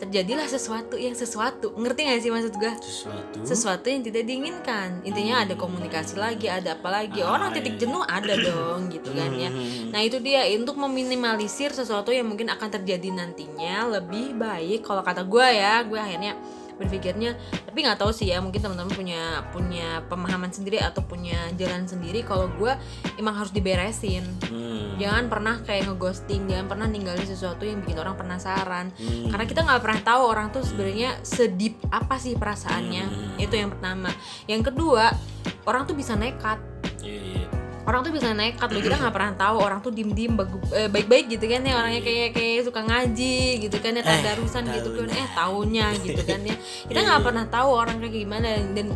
terjadilah 0.02 0.50
sesuatu 0.50 0.98
yang 0.98 1.14
sesuatu. 1.14 1.78
Ngerti 1.78 2.02
gak 2.10 2.20
sih 2.26 2.32
maksud 2.34 2.54
gue 2.58 2.74
sesuatu? 2.82 3.38
Sesuatu 3.46 3.86
yang 3.86 4.02
tidak 4.02 4.26
diinginkan. 4.26 5.06
Intinya 5.06 5.46
ada 5.46 5.54
komunikasi 5.54 6.18
lagi 6.18 6.50
ada 6.50 6.74
apa 6.74 6.90
lagi. 6.90 7.22
Ah, 7.22 7.38
orang 7.38 7.54
titik 7.54 7.78
iya. 7.78 7.82
jenuh 7.86 8.02
ada 8.02 8.34
dong 8.34 8.90
gitu 8.90 9.14
kan 9.14 9.30
ya. 9.38 9.54
Hmm. 9.54 9.94
nah 9.94 10.02
itu 10.02 10.18
dia 10.18 10.48
untuk 10.58 10.80
meminimalisir 10.82 11.70
sesuatu 11.70 12.10
yang 12.10 12.26
mungkin 12.26 12.50
akan 12.50 12.70
terjadi 12.82 13.14
nantinya 13.14 14.02
lebih 14.02 14.34
baik. 14.34 14.82
Kalau 14.82 15.06
kata 15.06 15.22
gue 15.22 15.48
ya 15.54 15.86
gue 15.86 16.00
akhirnya 16.02 16.34
berpikirnya 16.82 17.38
tapi 17.62 17.86
nggak 17.86 18.02
tahu 18.02 18.10
sih 18.10 18.28
ya 18.28 18.42
mungkin 18.42 18.58
teman-teman 18.58 18.90
punya 18.92 19.22
punya 19.54 20.02
pemahaman 20.10 20.50
sendiri 20.50 20.82
atau 20.82 21.06
punya 21.06 21.38
jalan 21.56 21.86
sendiri 21.86 22.26
kalau 22.26 22.50
gue 22.58 22.74
emang 23.16 23.38
harus 23.38 23.54
diberesin 23.54 24.26
Hmm. 24.52 24.98
jangan 25.00 25.32
pernah 25.32 25.56
kayak 25.62 25.88
ngeghosting 25.88 26.46
jangan 26.46 26.68
pernah 26.68 26.86
ninggalin 26.86 27.24
sesuatu 27.24 27.64
yang 27.64 27.80
bikin 27.80 27.98
orang 27.98 28.18
penasaran 28.18 28.92
Hmm. 28.92 29.30
karena 29.32 29.46
kita 29.46 29.62
nggak 29.62 29.82
pernah 29.82 30.02
tahu 30.04 30.22
orang 30.26 30.48
tuh 30.50 30.62
sebenarnya 30.62 31.22
sedip 31.22 31.80
apa 31.88 32.18
sih 32.18 32.36
perasaannya 32.36 33.06
Hmm. 33.06 33.38
itu 33.40 33.54
yang 33.56 33.72
pertama 33.72 34.10
yang 34.46 34.60
kedua 34.60 35.14
orang 35.64 35.86
tuh 35.86 35.94
bisa 35.94 36.18
nekat 36.18 36.58
Iya, 37.02 37.18
iya. 37.18 37.41
Orang 37.82 38.02
tuh 38.06 38.14
bisa 38.14 38.30
nekat 38.38 38.70
loh 38.70 38.82
kita 38.82 38.96
nggak 39.02 39.14
pernah 39.14 39.34
tahu 39.34 39.56
orang 39.58 39.80
tuh 39.82 39.90
dim 39.90 40.14
dim 40.14 40.38
baik-baik 40.94 41.34
gitu 41.34 41.46
kan 41.50 41.66
ya 41.66 41.74
orangnya 41.82 42.02
kayak 42.06 42.30
kayak 42.38 42.62
suka 42.66 42.82
ngaji 42.86 43.40
gitu 43.66 43.78
kan 43.82 43.98
ya 43.98 44.04
tadarusan 44.06 44.64
gitu 44.70 44.90
kan 44.94 45.08
eh 45.10 45.28
tahunnya 45.34 45.88
gitu 46.06 46.22
kan 46.22 46.40
ya 46.46 46.56
kita 46.86 47.00
nggak 47.02 47.20
iya. 47.22 47.26
pernah 47.26 47.46
tahu 47.50 47.70
orang 47.74 47.98
kayak 47.98 48.14
gimana 48.14 48.48
dan 48.78 48.88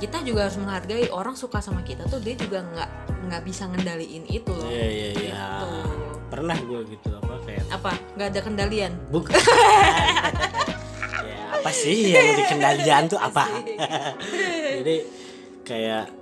kita 0.00 0.24
juga 0.24 0.48
harus 0.48 0.56
menghargai 0.56 1.12
orang 1.12 1.36
suka 1.36 1.60
sama 1.60 1.84
kita 1.84 2.08
tuh 2.08 2.20
dia 2.24 2.32
juga 2.36 2.64
nggak 2.64 2.90
nggak 3.28 3.42
bisa 3.44 3.68
ngendaliin 3.68 4.24
itu 4.32 4.48
loh 4.48 4.68
Iya 4.68 4.86
iya 4.88 5.08
iya. 5.12 5.32
Gitu. 5.36 5.68
Pernah 6.30 6.56
gue 6.56 6.80
gitu 6.88 7.08
apa 7.20 7.34
kayak 7.44 7.64
apa 7.68 7.92
nggak 8.16 8.28
ada 8.32 8.40
kendalian 8.40 8.92
bukan. 9.12 9.36
ya 11.28 11.40
apa 11.52 11.70
sih 11.74 12.16
yang 12.16 12.36
dikendalian 12.40 13.02
tuh 13.12 13.20
apa? 13.20 13.44
Jadi 14.80 14.96
kayak 15.68 16.19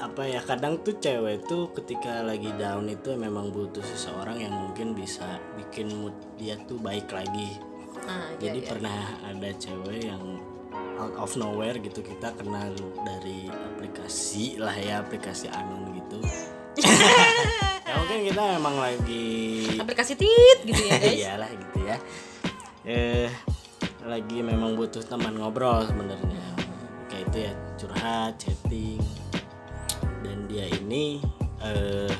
apa 0.00 0.24
ya 0.24 0.40
kadang 0.40 0.80
tuh 0.80 0.96
cewek 0.96 1.44
tuh 1.44 1.68
ketika 1.76 2.24
lagi 2.24 2.48
down 2.56 2.88
itu 2.88 3.12
memang 3.12 3.52
butuh 3.52 3.84
seseorang 3.84 4.40
yang 4.40 4.56
mungkin 4.56 4.96
bisa 4.96 5.36
bikin 5.60 5.92
mood 5.92 6.16
dia 6.40 6.56
tuh 6.64 6.80
baik 6.80 7.12
lagi. 7.12 7.60
nah, 8.08 8.32
iya, 8.40 8.48
Jadi 8.48 8.58
iya. 8.64 8.68
pernah 8.72 8.98
ada 9.28 9.50
cewek 9.60 10.00
yang 10.08 10.40
out 10.96 11.14
of 11.20 11.36
nowhere 11.36 11.76
gitu 11.76 12.00
kita 12.00 12.32
kenal 12.32 12.72
dari 13.04 13.52
aplikasi 13.52 14.56
lah 14.56 14.72
ya 14.72 15.04
aplikasi 15.04 15.52
anon 15.52 15.92
gitu. 15.92 16.18
ya 17.88 17.92
mungkin 18.00 18.18
kita 18.24 18.42
memang 18.56 18.76
lagi 18.80 19.28
aplikasi 19.76 20.16
tit 20.16 20.58
gitu 20.64 20.80
ya 20.80 20.96
guys 20.96 21.18
iyalah 21.28 21.50
gitu 21.52 21.78
ya. 21.84 21.96
Eh 22.88 23.28
lagi 24.08 24.40
memang 24.40 24.80
butuh 24.80 25.04
teman 25.04 25.36
ngobrol 25.36 25.84
sebenarnya. 25.84 26.40
Kayak 27.12 27.24
itu 27.28 27.38
ya 27.44 27.52
curhat, 27.76 28.32
chatting. 28.40 29.19
Dia 30.50 30.66
ini 30.66 31.22
eh 31.62 32.10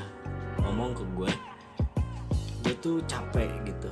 ngomong 0.63 0.95
ke 0.95 1.05
gue 1.19 1.33
dia 2.63 2.75
tuh 2.79 3.03
capek 3.11 3.51
gitu 3.67 3.91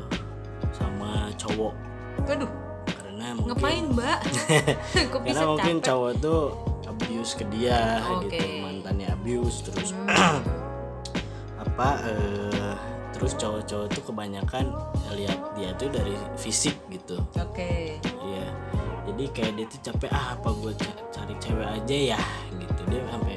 sama 0.71 1.33
cowok. 1.35 1.75
Waduh. 2.23 2.51
Karena 2.87 3.35
mungkin 3.35 3.51
ngapain 3.59 3.85
mbak? 3.91 4.19
Kok 5.13 5.21
bisa 5.27 5.43
karena 5.43 5.51
mungkin 5.51 5.77
capek? 5.83 5.87
cowok 5.91 6.13
tuh 6.23 6.43
abuse 6.89 7.33
ke 7.37 7.45
dia 7.53 8.01
Oke. 8.07 8.33
gitu 8.33 8.45
mantannya 8.65 9.09
abuse 9.13 9.59
terus 9.67 9.91
Hmm. 9.93 10.41
apa 11.65 11.89
eh, 12.07 12.75
terus 13.11 13.35
cowok-cowok 13.35 13.87
tuh 13.91 14.03
kebanyakan 14.09 14.71
lihat 15.13 15.39
dia 15.59 15.75
tuh 15.75 15.91
dari 15.91 16.15
fisik 16.39 16.79
gitu. 16.89 17.19
Oke. 17.35 17.99
Iya. 18.05 18.47
Jadi 19.09 19.25
kayak 19.35 19.53
dia 19.57 19.67
tuh 19.67 19.81
capek 19.91 20.11
ah 20.15 20.37
apa 20.37 20.49
gue 20.55 20.73
cari 21.11 21.35
cewek 21.43 21.67
aja 21.67 21.97
ya 22.15 22.21
gitu. 22.55 22.83
Dia 22.87 23.03
sampai 23.11 23.37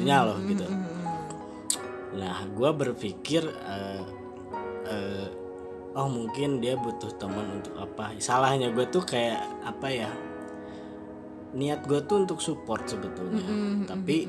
segitunya 0.00 0.18
loh 0.24 0.38
gitu. 0.48 0.66
nah 2.10 2.42
gue 2.42 2.70
berpikir 2.74 3.42
eh, 3.46 4.02
eh, 4.88 5.28
oh 5.94 6.08
mungkin 6.10 6.58
dia 6.58 6.74
butuh 6.74 7.10
teman 7.18 7.60
untuk 7.62 7.74
apa. 7.78 8.14
Salahnya 8.18 8.74
gue 8.74 8.86
tuh 8.90 9.02
kayak 9.06 9.42
apa 9.62 9.88
ya 9.90 10.10
niat 11.50 11.82
gue 11.86 11.98
tuh 12.06 12.26
untuk 12.26 12.38
support 12.42 12.86
sebetulnya. 12.86 13.46
Tapi 13.86 14.26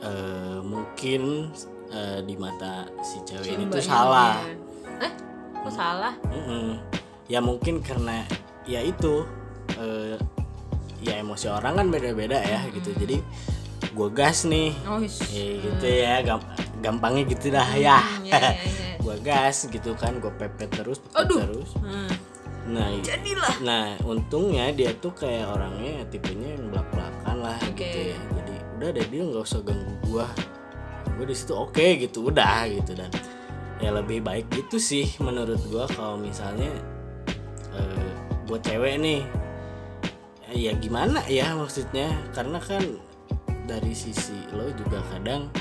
eh, 0.00 0.58
mungkin 0.64 1.52
eh, 1.92 2.20
di 2.24 2.34
mata 2.36 2.88
si 3.04 3.20
cewek 3.24 3.56
ini 3.56 3.64
tuh 3.68 3.84
salah. 3.84 4.40
dia. 4.40 5.08
eh 5.08 5.12
kok 5.58 5.72
salah? 5.72 6.14
Mm-mm. 6.32 6.80
ya 7.28 7.44
mungkin 7.44 7.84
karena 7.84 8.24
ya 8.64 8.80
itu 8.80 9.24
eh, 9.76 10.16
ya 11.04 11.20
emosi 11.20 11.52
orang 11.52 11.76
kan 11.76 11.86
beda-beda 11.92 12.40
ya 12.40 12.64
gitu. 12.72 12.92
Jadi 12.96 13.20
gue 13.98 14.08
gas 14.14 14.46
nih. 14.46 14.70
Oh 14.86 15.02
ya 15.02 15.46
gitu 15.58 15.86
ya 15.90 16.22
gam- 16.22 16.46
gampangnya 16.78 17.26
gitu 17.26 17.50
dah 17.50 17.66
ya. 17.74 17.98
ya, 18.30 18.38
ya, 18.38 18.54
ya. 18.54 18.92
gue 19.02 19.16
gas 19.26 19.66
gitu 19.66 19.90
kan 19.98 20.22
gue 20.22 20.30
pepet 20.38 20.70
terus 20.70 21.02
pepet 21.02 21.26
Aduh. 21.26 21.40
terus. 21.42 21.70
Hmm. 21.82 22.10
nah 22.68 22.84
jadilah. 23.00 23.64
nah 23.64 23.96
untungnya 24.04 24.68
dia 24.76 24.92
tuh 25.00 25.16
kayak 25.16 25.48
orangnya 25.56 26.04
tipenya 26.12 26.52
yang 26.52 26.68
belak 26.68 26.84
belakan 26.92 27.36
lah 27.40 27.58
Oke. 27.64 27.80
gitu 27.80 27.98
ya. 28.12 28.18
Jadi 28.38 28.54
udah 28.78 28.88
deh 28.94 29.06
dia 29.08 29.22
nggak 29.24 29.42
usah 29.42 29.60
ganggu 29.66 29.94
gua. 30.06 30.28
Gue 31.16 31.26
di 31.26 31.34
situ 31.34 31.56
oke 31.56 31.86
gitu 31.98 32.28
udah 32.28 32.68
gitu. 32.68 32.92
Dan 32.94 33.10
ya 33.80 33.90
lebih 33.90 34.20
baik 34.20 34.52
gitu 34.52 34.76
sih 34.76 35.08
menurut 35.18 35.58
gua 35.72 35.88
kalau 35.90 36.20
misalnya 36.20 36.68
eh, 37.72 38.10
buat 38.46 38.60
cewek 38.60 39.00
nih. 39.00 39.22
Ya 40.52 40.72
gimana 40.76 41.24
ya 41.24 41.56
maksudnya? 41.56 42.12
Karena 42.36 42.60
kan 42.60 42.84
dari 43.68 43.92
sisi 43.92 44.48
lo 44.56 44.72
juga 44.72 45.04
kadang 45.12 45.52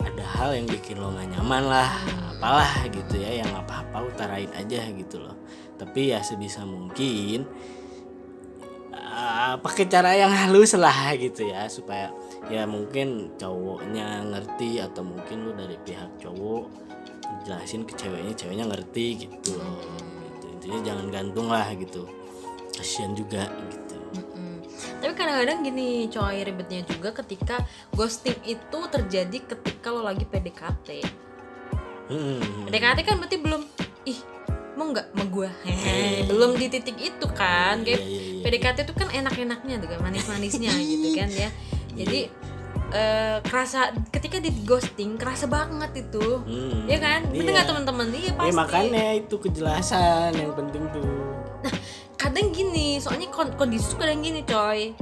ada 0.00 0.24
hal 0.24 0.56
yang 0.56 0.64
bikin 0.64 0.96
lo 0.96 1.12
gak 1.12 1.28
nyaman 1.28 1.68
lah 1.68 1.92
apalah 2.32 2.88
gitu 2.88 3.20
ya 3.20 3.44
yang 3.44 3.52
apa-apa 3.52 4.08
utarain 4.08 4.48
aja 4.56 4.80
gitu 4.88 5.20
loh 5.20 5.36
tapi 5.76 6.16
ya 6.16 6.24
sebisa 6.24 6.64
mungkin 6.64 7.44
ah, 8.96 9.60
pakai 9.60 9.84
cara 9.92 10.16
yang 10.16 10.32
halus 10.32 10.72
lah 10.72 11.12
gitu 11.20 11.44
ya 11.44 11.68
supaya 11.68 12.08
ya 12.48 12.64
mungkin 12.64 13.36
cowoknya 13.36 14.24
ngerti 14.32 14.80
atau 14.80 15.04
mungkin 15.04 15.44
lu 15.44 15.52
dari 15.52 15.76
pihak 15.84 16.20
cowok 16.20 16.64
jelasin 17.44 17.84
ke 17.84 17.92
ceweknya 17.96 18.32
ceweknya 18.32 18.64
ngerti 18.68 19.28
gitu 19.28 19.60
loh 19.60 19.84
gitu. 20.32 20.44
intinya 20.48 20.80
jangan 20.80 21.06
gantung 21.12 21.48
lah 21.52 21.68
gitu 21.76 22.08
kasian 22.72 23.12
juga 23.12 23.48
gitu. 23.68 23.83
Tapi 25.04 25.12
kadang-kadang 25.14 25.60
gini 25.62 25.88
coy 26.08 26.40
ribetnya 26.40 26.80
juga 26.82 27.12
ketika 27.14 27.60
ghosting 27.92 28.40
itu 28.42 28.78
terjadi 28.86 29.38
ketika 29.46 29.92
lo 29.92 30.00
lagi 30.00 30.24
PDKT. 30.24 30.88
Hmm. 32.06 32.40
PDKT 32.64 32.98
kan 33.02 33.14
berarti 33.16 33.36
belum 33.38 33.62
ih 34.04 34.20
mau 34.74 34.90
nggak 34.90 35.06
sama 35.06 35.24
gue 35.26 35.48
Iya. 35.64 36.26
belum 36.26 36.50
di 36.54 36.66
titik 36.66 36.96
itu 36.96 37.26
kan 37.30 37.80
kayak 37.80 37.94
Iya, 37.94 38.02
iya, 38.02 38.20
iya. 38.32 38.42
PDKT 38.42 38.78
itu 38.82 38.94
kan 38.94 39.08
enak-enaknya 39.08 39.74
tuh 39.78 39.88
kan 39.88 39.98
manis-manisnya 40.02 40.72
gitu 40.90 41.08
kan 41.14 41.30
ya 41.30 41.48
jadi 41.94 42.20
eh, 42.90 43.38
kerasa 43.40 43.80
ketika 44.10 44.36
di 44.36 44.50
ghosting 44.60 45.14
kerasa 45.14 45.46
banget 45.46 45.94
itu 46.02 46.42
Hmm. 46.42 46.84
ya 46.84 46.98
kan 46.98 47.22
bener 47.24 47.40
Iya. 47.40 47.54
nggak 47.54 47.66
teman-teman 47.66 48.06
iya 48.10 48.24
Ya, 48.26 48.32
pasti 48.34 48.52
makanya 48.52 49.04
itu 49.14 49.34
kejelasan 49.38 50.30
yang 50.34 50.52
penting 50.52 50.82
tuh 50.90 51.06
kadang 52.14 52.50
gini 52.50 52.96
soalnya 52.96 53.28
kon- 53.28 53.54
kondisi 53.54 53.88
tuh 53.88 53.98
kadang 53.98 54.18
gini 54.18 54.42
coy. 54.42 54.94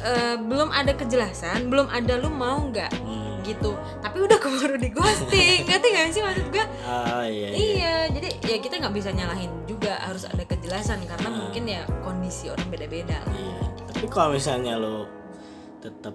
Eh, 0.00 0.36
belum 0.38 0.68
ada 0.68 0.92
kejelasan 0.92 1.66
belum 1.66 1.88
ada 1.88 2.14
lu 2.14 2.28
mau 2.28 2.60
nggak 2.62 2.92
Hmm. 2.94 3.40
gitu 3.42 3.72
tapi 3.98 4.20
udah 4.20 4.36
keburu 4.36 4.76
di 4.76 4.88
ghosting 4.88 5.64
ngerti 5.66 5.88
gak 5.90 6.08
sih 6.10 6.20
maksud 6.20 6.46
gue 6.48 6.60
Ah, 6.82 7.24
iya, 7.24 7.48
iya. 7.48 7.56
iya 7.56 7.94
jadi 8.08 8.28
ya 8.44 8.56
kita 8.58 8.78
nggak 8.78 8.94
bisa 8.94 9.10
nyalahin 9.10 9.48
juga 9.64 9.96
harus 9.98 10.24
ada 10.24 10.40
kejelasan 10.42 11.02
karena 11.02 11.26
Hmm. 11.26 11.38
mungkin 11.42 11.64
ya 11.66 11.82
kondisi 12.00 12.48
orang 12.48 12.68
beda-beda 12.68 13.16
lah 13.18 13.32
Iya. 13.34 13.64
Tapi 13.88 14.06
kalau 14.06 14.30
misalnya 14.30 14.72
lo 14.76 15.08
tetap 15.80 16.12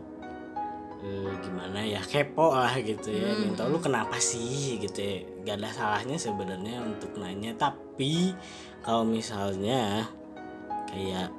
eh, 0.99 1.33
gimana 1.39 1.79
ya 1.79 2.01
kepo 2.01 2.51
lah 2.51 2.75
gitu 2.77 3.09
ya, 3.09 3.31
Hmm. 3.31 3.55
tahu 3.55 3.71
lu 3.71 3.79
kenapa 3.79 4.19
sih 4.19 4.77
gitu 4.77 4.99
ya. 4.99 5.17
Gak 5.43 5.55
ada 5.57 5.69
salahnya 5.71 6.15
sebenarnya 6.15 6.83
untuk 6.83 7.15
nanya. 7.15 7.55
Tapi 7.55 8.35
kalau 8.79 9.01
misalnya 9.03 10.11
kayak 10.89 11.29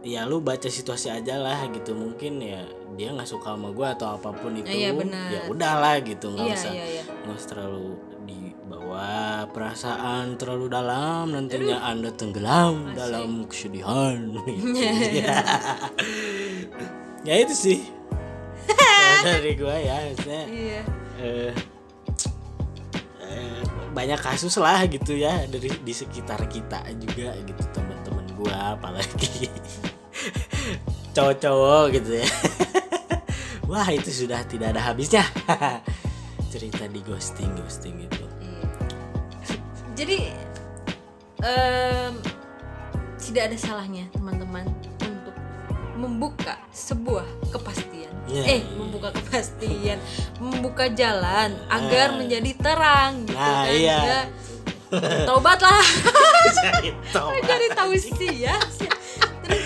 ya 0.00 0.24
lu 0.24 0.40
baca 0.40 0.68
situasi 0.70 1.12
aja 1.12 1.36
lah 1.36 1.68
gitu. 1.70 1.92
Mungkin 1.92 2.40
ya 2.40 2.64
dia 2.96 3.12
nggak 3.12 3.28
suka 3.28 3.54
sama 3.54 3.70
gue 3.74 3.86
atau 3.86 4.16
apa 4.16 4.30
pun 4.32 4.56
itu 4.56 4.70
benar. 4.96 5.28
ya 5.30 5.40
udahlah 5.50 5.94
gitu. 6.00 6.32
Nggak 6.32 6.46
iya 6.46 6.56
usah 6.56 6.72
iya 6.72 6.86
iya. 6.86 7.02
nggak 7.04 7.36
usah 7.36 7.48
terlalu 7.52 7.88
dibawa 8.24 9.44
perasaan 9.52 10.40
terlalu 10.40 10.66
dalam. 10.72 11.34
Nantinya 11.34 11.84
anda 11.84 12.10
tenggelam 12.14 12.90
Asik. 12.90 12.96
dalam 12.96 13.30
kesedihan 13.50 14.16
gitu. 14.32 14.80
ya 17.28 17.34
itu 17.36 17.54
sih. 17.54 17.80
Dari 19.26 19.52
gua 19.58 19.76
ya 19.76 19.96
maksudnya 20.08 20.42
iya. 20.48 20.80
eh, 21.20 21.52
eh, 23.20 23.60
banyak 23.90 24.20
kasus 24.22 24.54
lah 24.62 24.86
gitu 24.86 25.18
ya 25.18 25.44
dari 25.50 25.68
di 25.82 25.92
sekitar 25.92 26.46
kita 26.46 26.86
juga 26.96 27.34
gitu 27.42 27.62
teman-teman 27.74 27.89
gua 28.40 28.74
apalagi 28.74 29.52
cowok-cowok 31.12 31.84
gitu 31.94 32.10
ya 32.22 32.28
wah 33.66 33.86
itu 33.88 34.10
sudah 34.10 34.40
tidak 34.46 34.72
ada 34.74 34.82
habisnya 34.82 35.22
cerita 36.48 36.86
di 36.86 37.00
ghosting 37.02 37.50
ghosting 37.56 37.96
itu 38.02 38.24
Iya. 38.40 38.66
Jadi 39.94 40.18
em, 41.40 42.14
tidak 43.20 43.42
ada 43.52 43.56
salahnya 43.56 44.08
teman-teman 44.10 44.64
untuk 45.04 45.36
membuka 45.94 46.56
sebuah 46.72 47.22
kepastian. 47.52 48.08
Iya, 48.24 48.42
eh, 48.48 48.60
iya. 48.64 48.74
membuka 48.74 49.12
kepastian, 49.12 49.98
membuka 50.40 50.88
jalan 50.88 51.52
agar 51.68 52.14
Nah. 52.14 52.16
menjadi 52.16 52.50
terang 52.56 53.28
gitu 53.28 53.36
nah 53.36 53.68
kan. 53.68 53.74
iya 53.76 53.98
Ya, 54.00 54.20
Tobatlah. 55.26 55.84
Itu. 56.82 57.24
Jadi 57.50 57.66
tahu 57.72 57.92
sih 57.94 58.32
ya. 58.42 58.56
Terus 59.46 59.64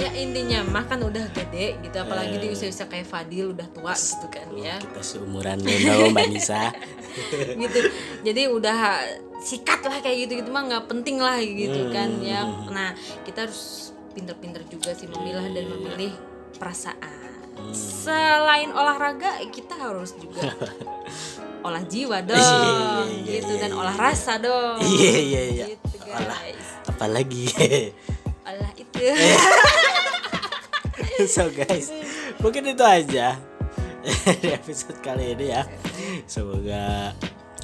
ya 0.00 0.10
intinya 0.16 0.64
mah 0.64 0.84
kan 0.88 0.96
udah 1.04 1.28
gede 1.28 1.76
gitu 1.84 1.96
apalagi 2.00 2.40
di 2.40 2.48
usia-usia 2.48 2.88
kayak 2.88 3.04
Fadil 3.04 3.52
udah 3.52 3.68
tua 3.68 3.92
gitu 3.92 4.26
kan 4.32 4.48
ya. 4.56 4.80
kita 4.80 5.02
seumuran 5.04 5.60
dong 5.60 6.16
mbak 6.16 6.32
Nisa 6.32 6.72
gitu 7.62 7.78
jadi 8.24 8.48
udah 8.48 8.96
sikat 9.44 9.84
lah 9.84 10.00
kayak 10.00 10.24
gitu 10.24 10.40
gitu 10.40 10.48
mah 10.48 10.64
nggak 10.72 10.88
penting 10.88 11.20
lah 11.20 11.36
gitu 11.44 11.92
kan 11.92 12.16
ya 12.24 12.48
nah 12.72 12.96
kita 13.28 13.44
harus 13.44 13.92
pinter-pinter 14.16 14.64
juga 14.72 14.96
sih 14.96 15.04
memilah 15.04 15.44
dan 15.52 15.68
memilih 15.68 16.12
perasaan 16.56 17.76
selain 17.76 18.72
olahraga 18.72 19.36
kita 19.52 19.76
harus 19.76 20.16
juga 20.16 20.48
olah 21.60 21.84
jiwa 21.84 22.18
dong 22.24 22.38
Iya, 22.40 23.04
iya, 23.20 23.32
gitu 23.40 23.52
iya, 23.52 23.60
dan 23.62 23.70
iya, 23.72 23.80
olah 23.80 23.96
rasa 23.96 24.32
dong. 24.40 24.76
Iya, 24.80 25.14
iya, 25.20 25.42
iya. 25.52 25.66
gitu 25.76 25.96
Olah. 26.10 26.40
apalagi? 26.88 27.46
Olah 28.48 28.72
itu. 28.76 29.04
So 31.28 31.52
guys 31.52 31.92
mungkin 32.40 32.64
itu 32.72 32.80
aja 32.80 33.36
di 34.40 34.48
episode 34.48 34.96
kali 35.04 35.36
ini 35.36 35.52
ya. 35.52 35.68
Semoga 36.24 37.12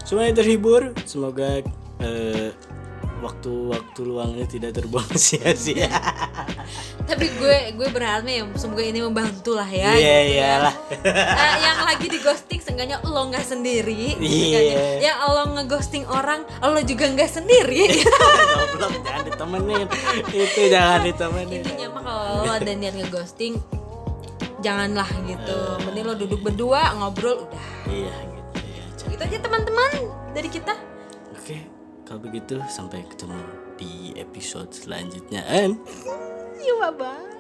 semuanya 0.05 0.45
terhibur. 0.45 0.93
Semoga 1.09 1.65
eh, 2.05 2.53
waktu-waktu 3.17 4.01
luangnya 4.05 4.45
tidak 4.45 4.77
terbuang 4.77 5.09
sia-sia. 5.21 5.89
Tapi 7.07 7.27
gue 7.39 7.57
gue 7.79 7.89
berharapnya 7.89 8.43
ya 8.43 8.45
semoga 8.59 8.83
ini 8.83 9.01
membantu 9.01 9.55
lah 9.55 9.67
ya 9.67 9.95
iya 9.95 10.17
gitu 10.27 10.33
ya. 10.37 10.43
iyalah. 10.61 10.75
Eh, 11.37 11.55
yang 11.63 11.79
lagi 11.87 12.07
di 12.11 12.19
ghosting 12.19 12.61
seenggaknya 12.61 12.99
lo 13.07 13.31
nggak 13.31 13.47
sendiri 13.47 14.19
Iya. 14.19 14.59
seenggaknya. 14.59 14.85
yang 15.01 15.17
lo 15.23 15.43
ngeghosting 15.55 16.05
orang 16.05 16.41
lo 16.61 16.81
juga 16.83 17.07
nggak 17.09 17.31
sendiri. 17.31 18.03
Goblok 18.59 18.93
jangan 19.01 19.23
ditemenin. 19.25 19.87
Itu 20.29 20.61
jangan 20.69 21.01
ditemenin. 21.07 21.61
Intinya 21.63 21.87
mah 21.95 22.03
kalau 22.03 22.25
lo 22.45 22.53
ada 22.53 22.73
niat 22.75 22.95
ngeghosting 22.97 23.55
janganlah 24.61 25.09
gitu. 25.25 25.57
Eh. 25.57 25.77
mending 25.87 26.05
lo 26.05 26.15
duduk 26.19 26.41
berdua 26.43 26.93
ngobrol 26.99 27.47
udah. 27.47 27.67
Iya 27.87 28.13
gitu 28.13 28.59
ya. 28.67 28.85
Gitu 29.15 29.23
aja 29.23 29.39
teman-teman 29.41 29.91
dari 30.35 30.49
kita. 30.51 30.75
Oke 31.33 31.76
kalau 32.07 32.23
begitu 32.23 32.63
sampai 32.71 33.03
ketemu 33.05 33.43
di 33.77 34.15
episode 34.17 34.71
selanjutnya. 34.71 35.43
And 35.51 35.83
yuk 36.65 36.79
bye 36.81 36.95
bye 36.95 37.36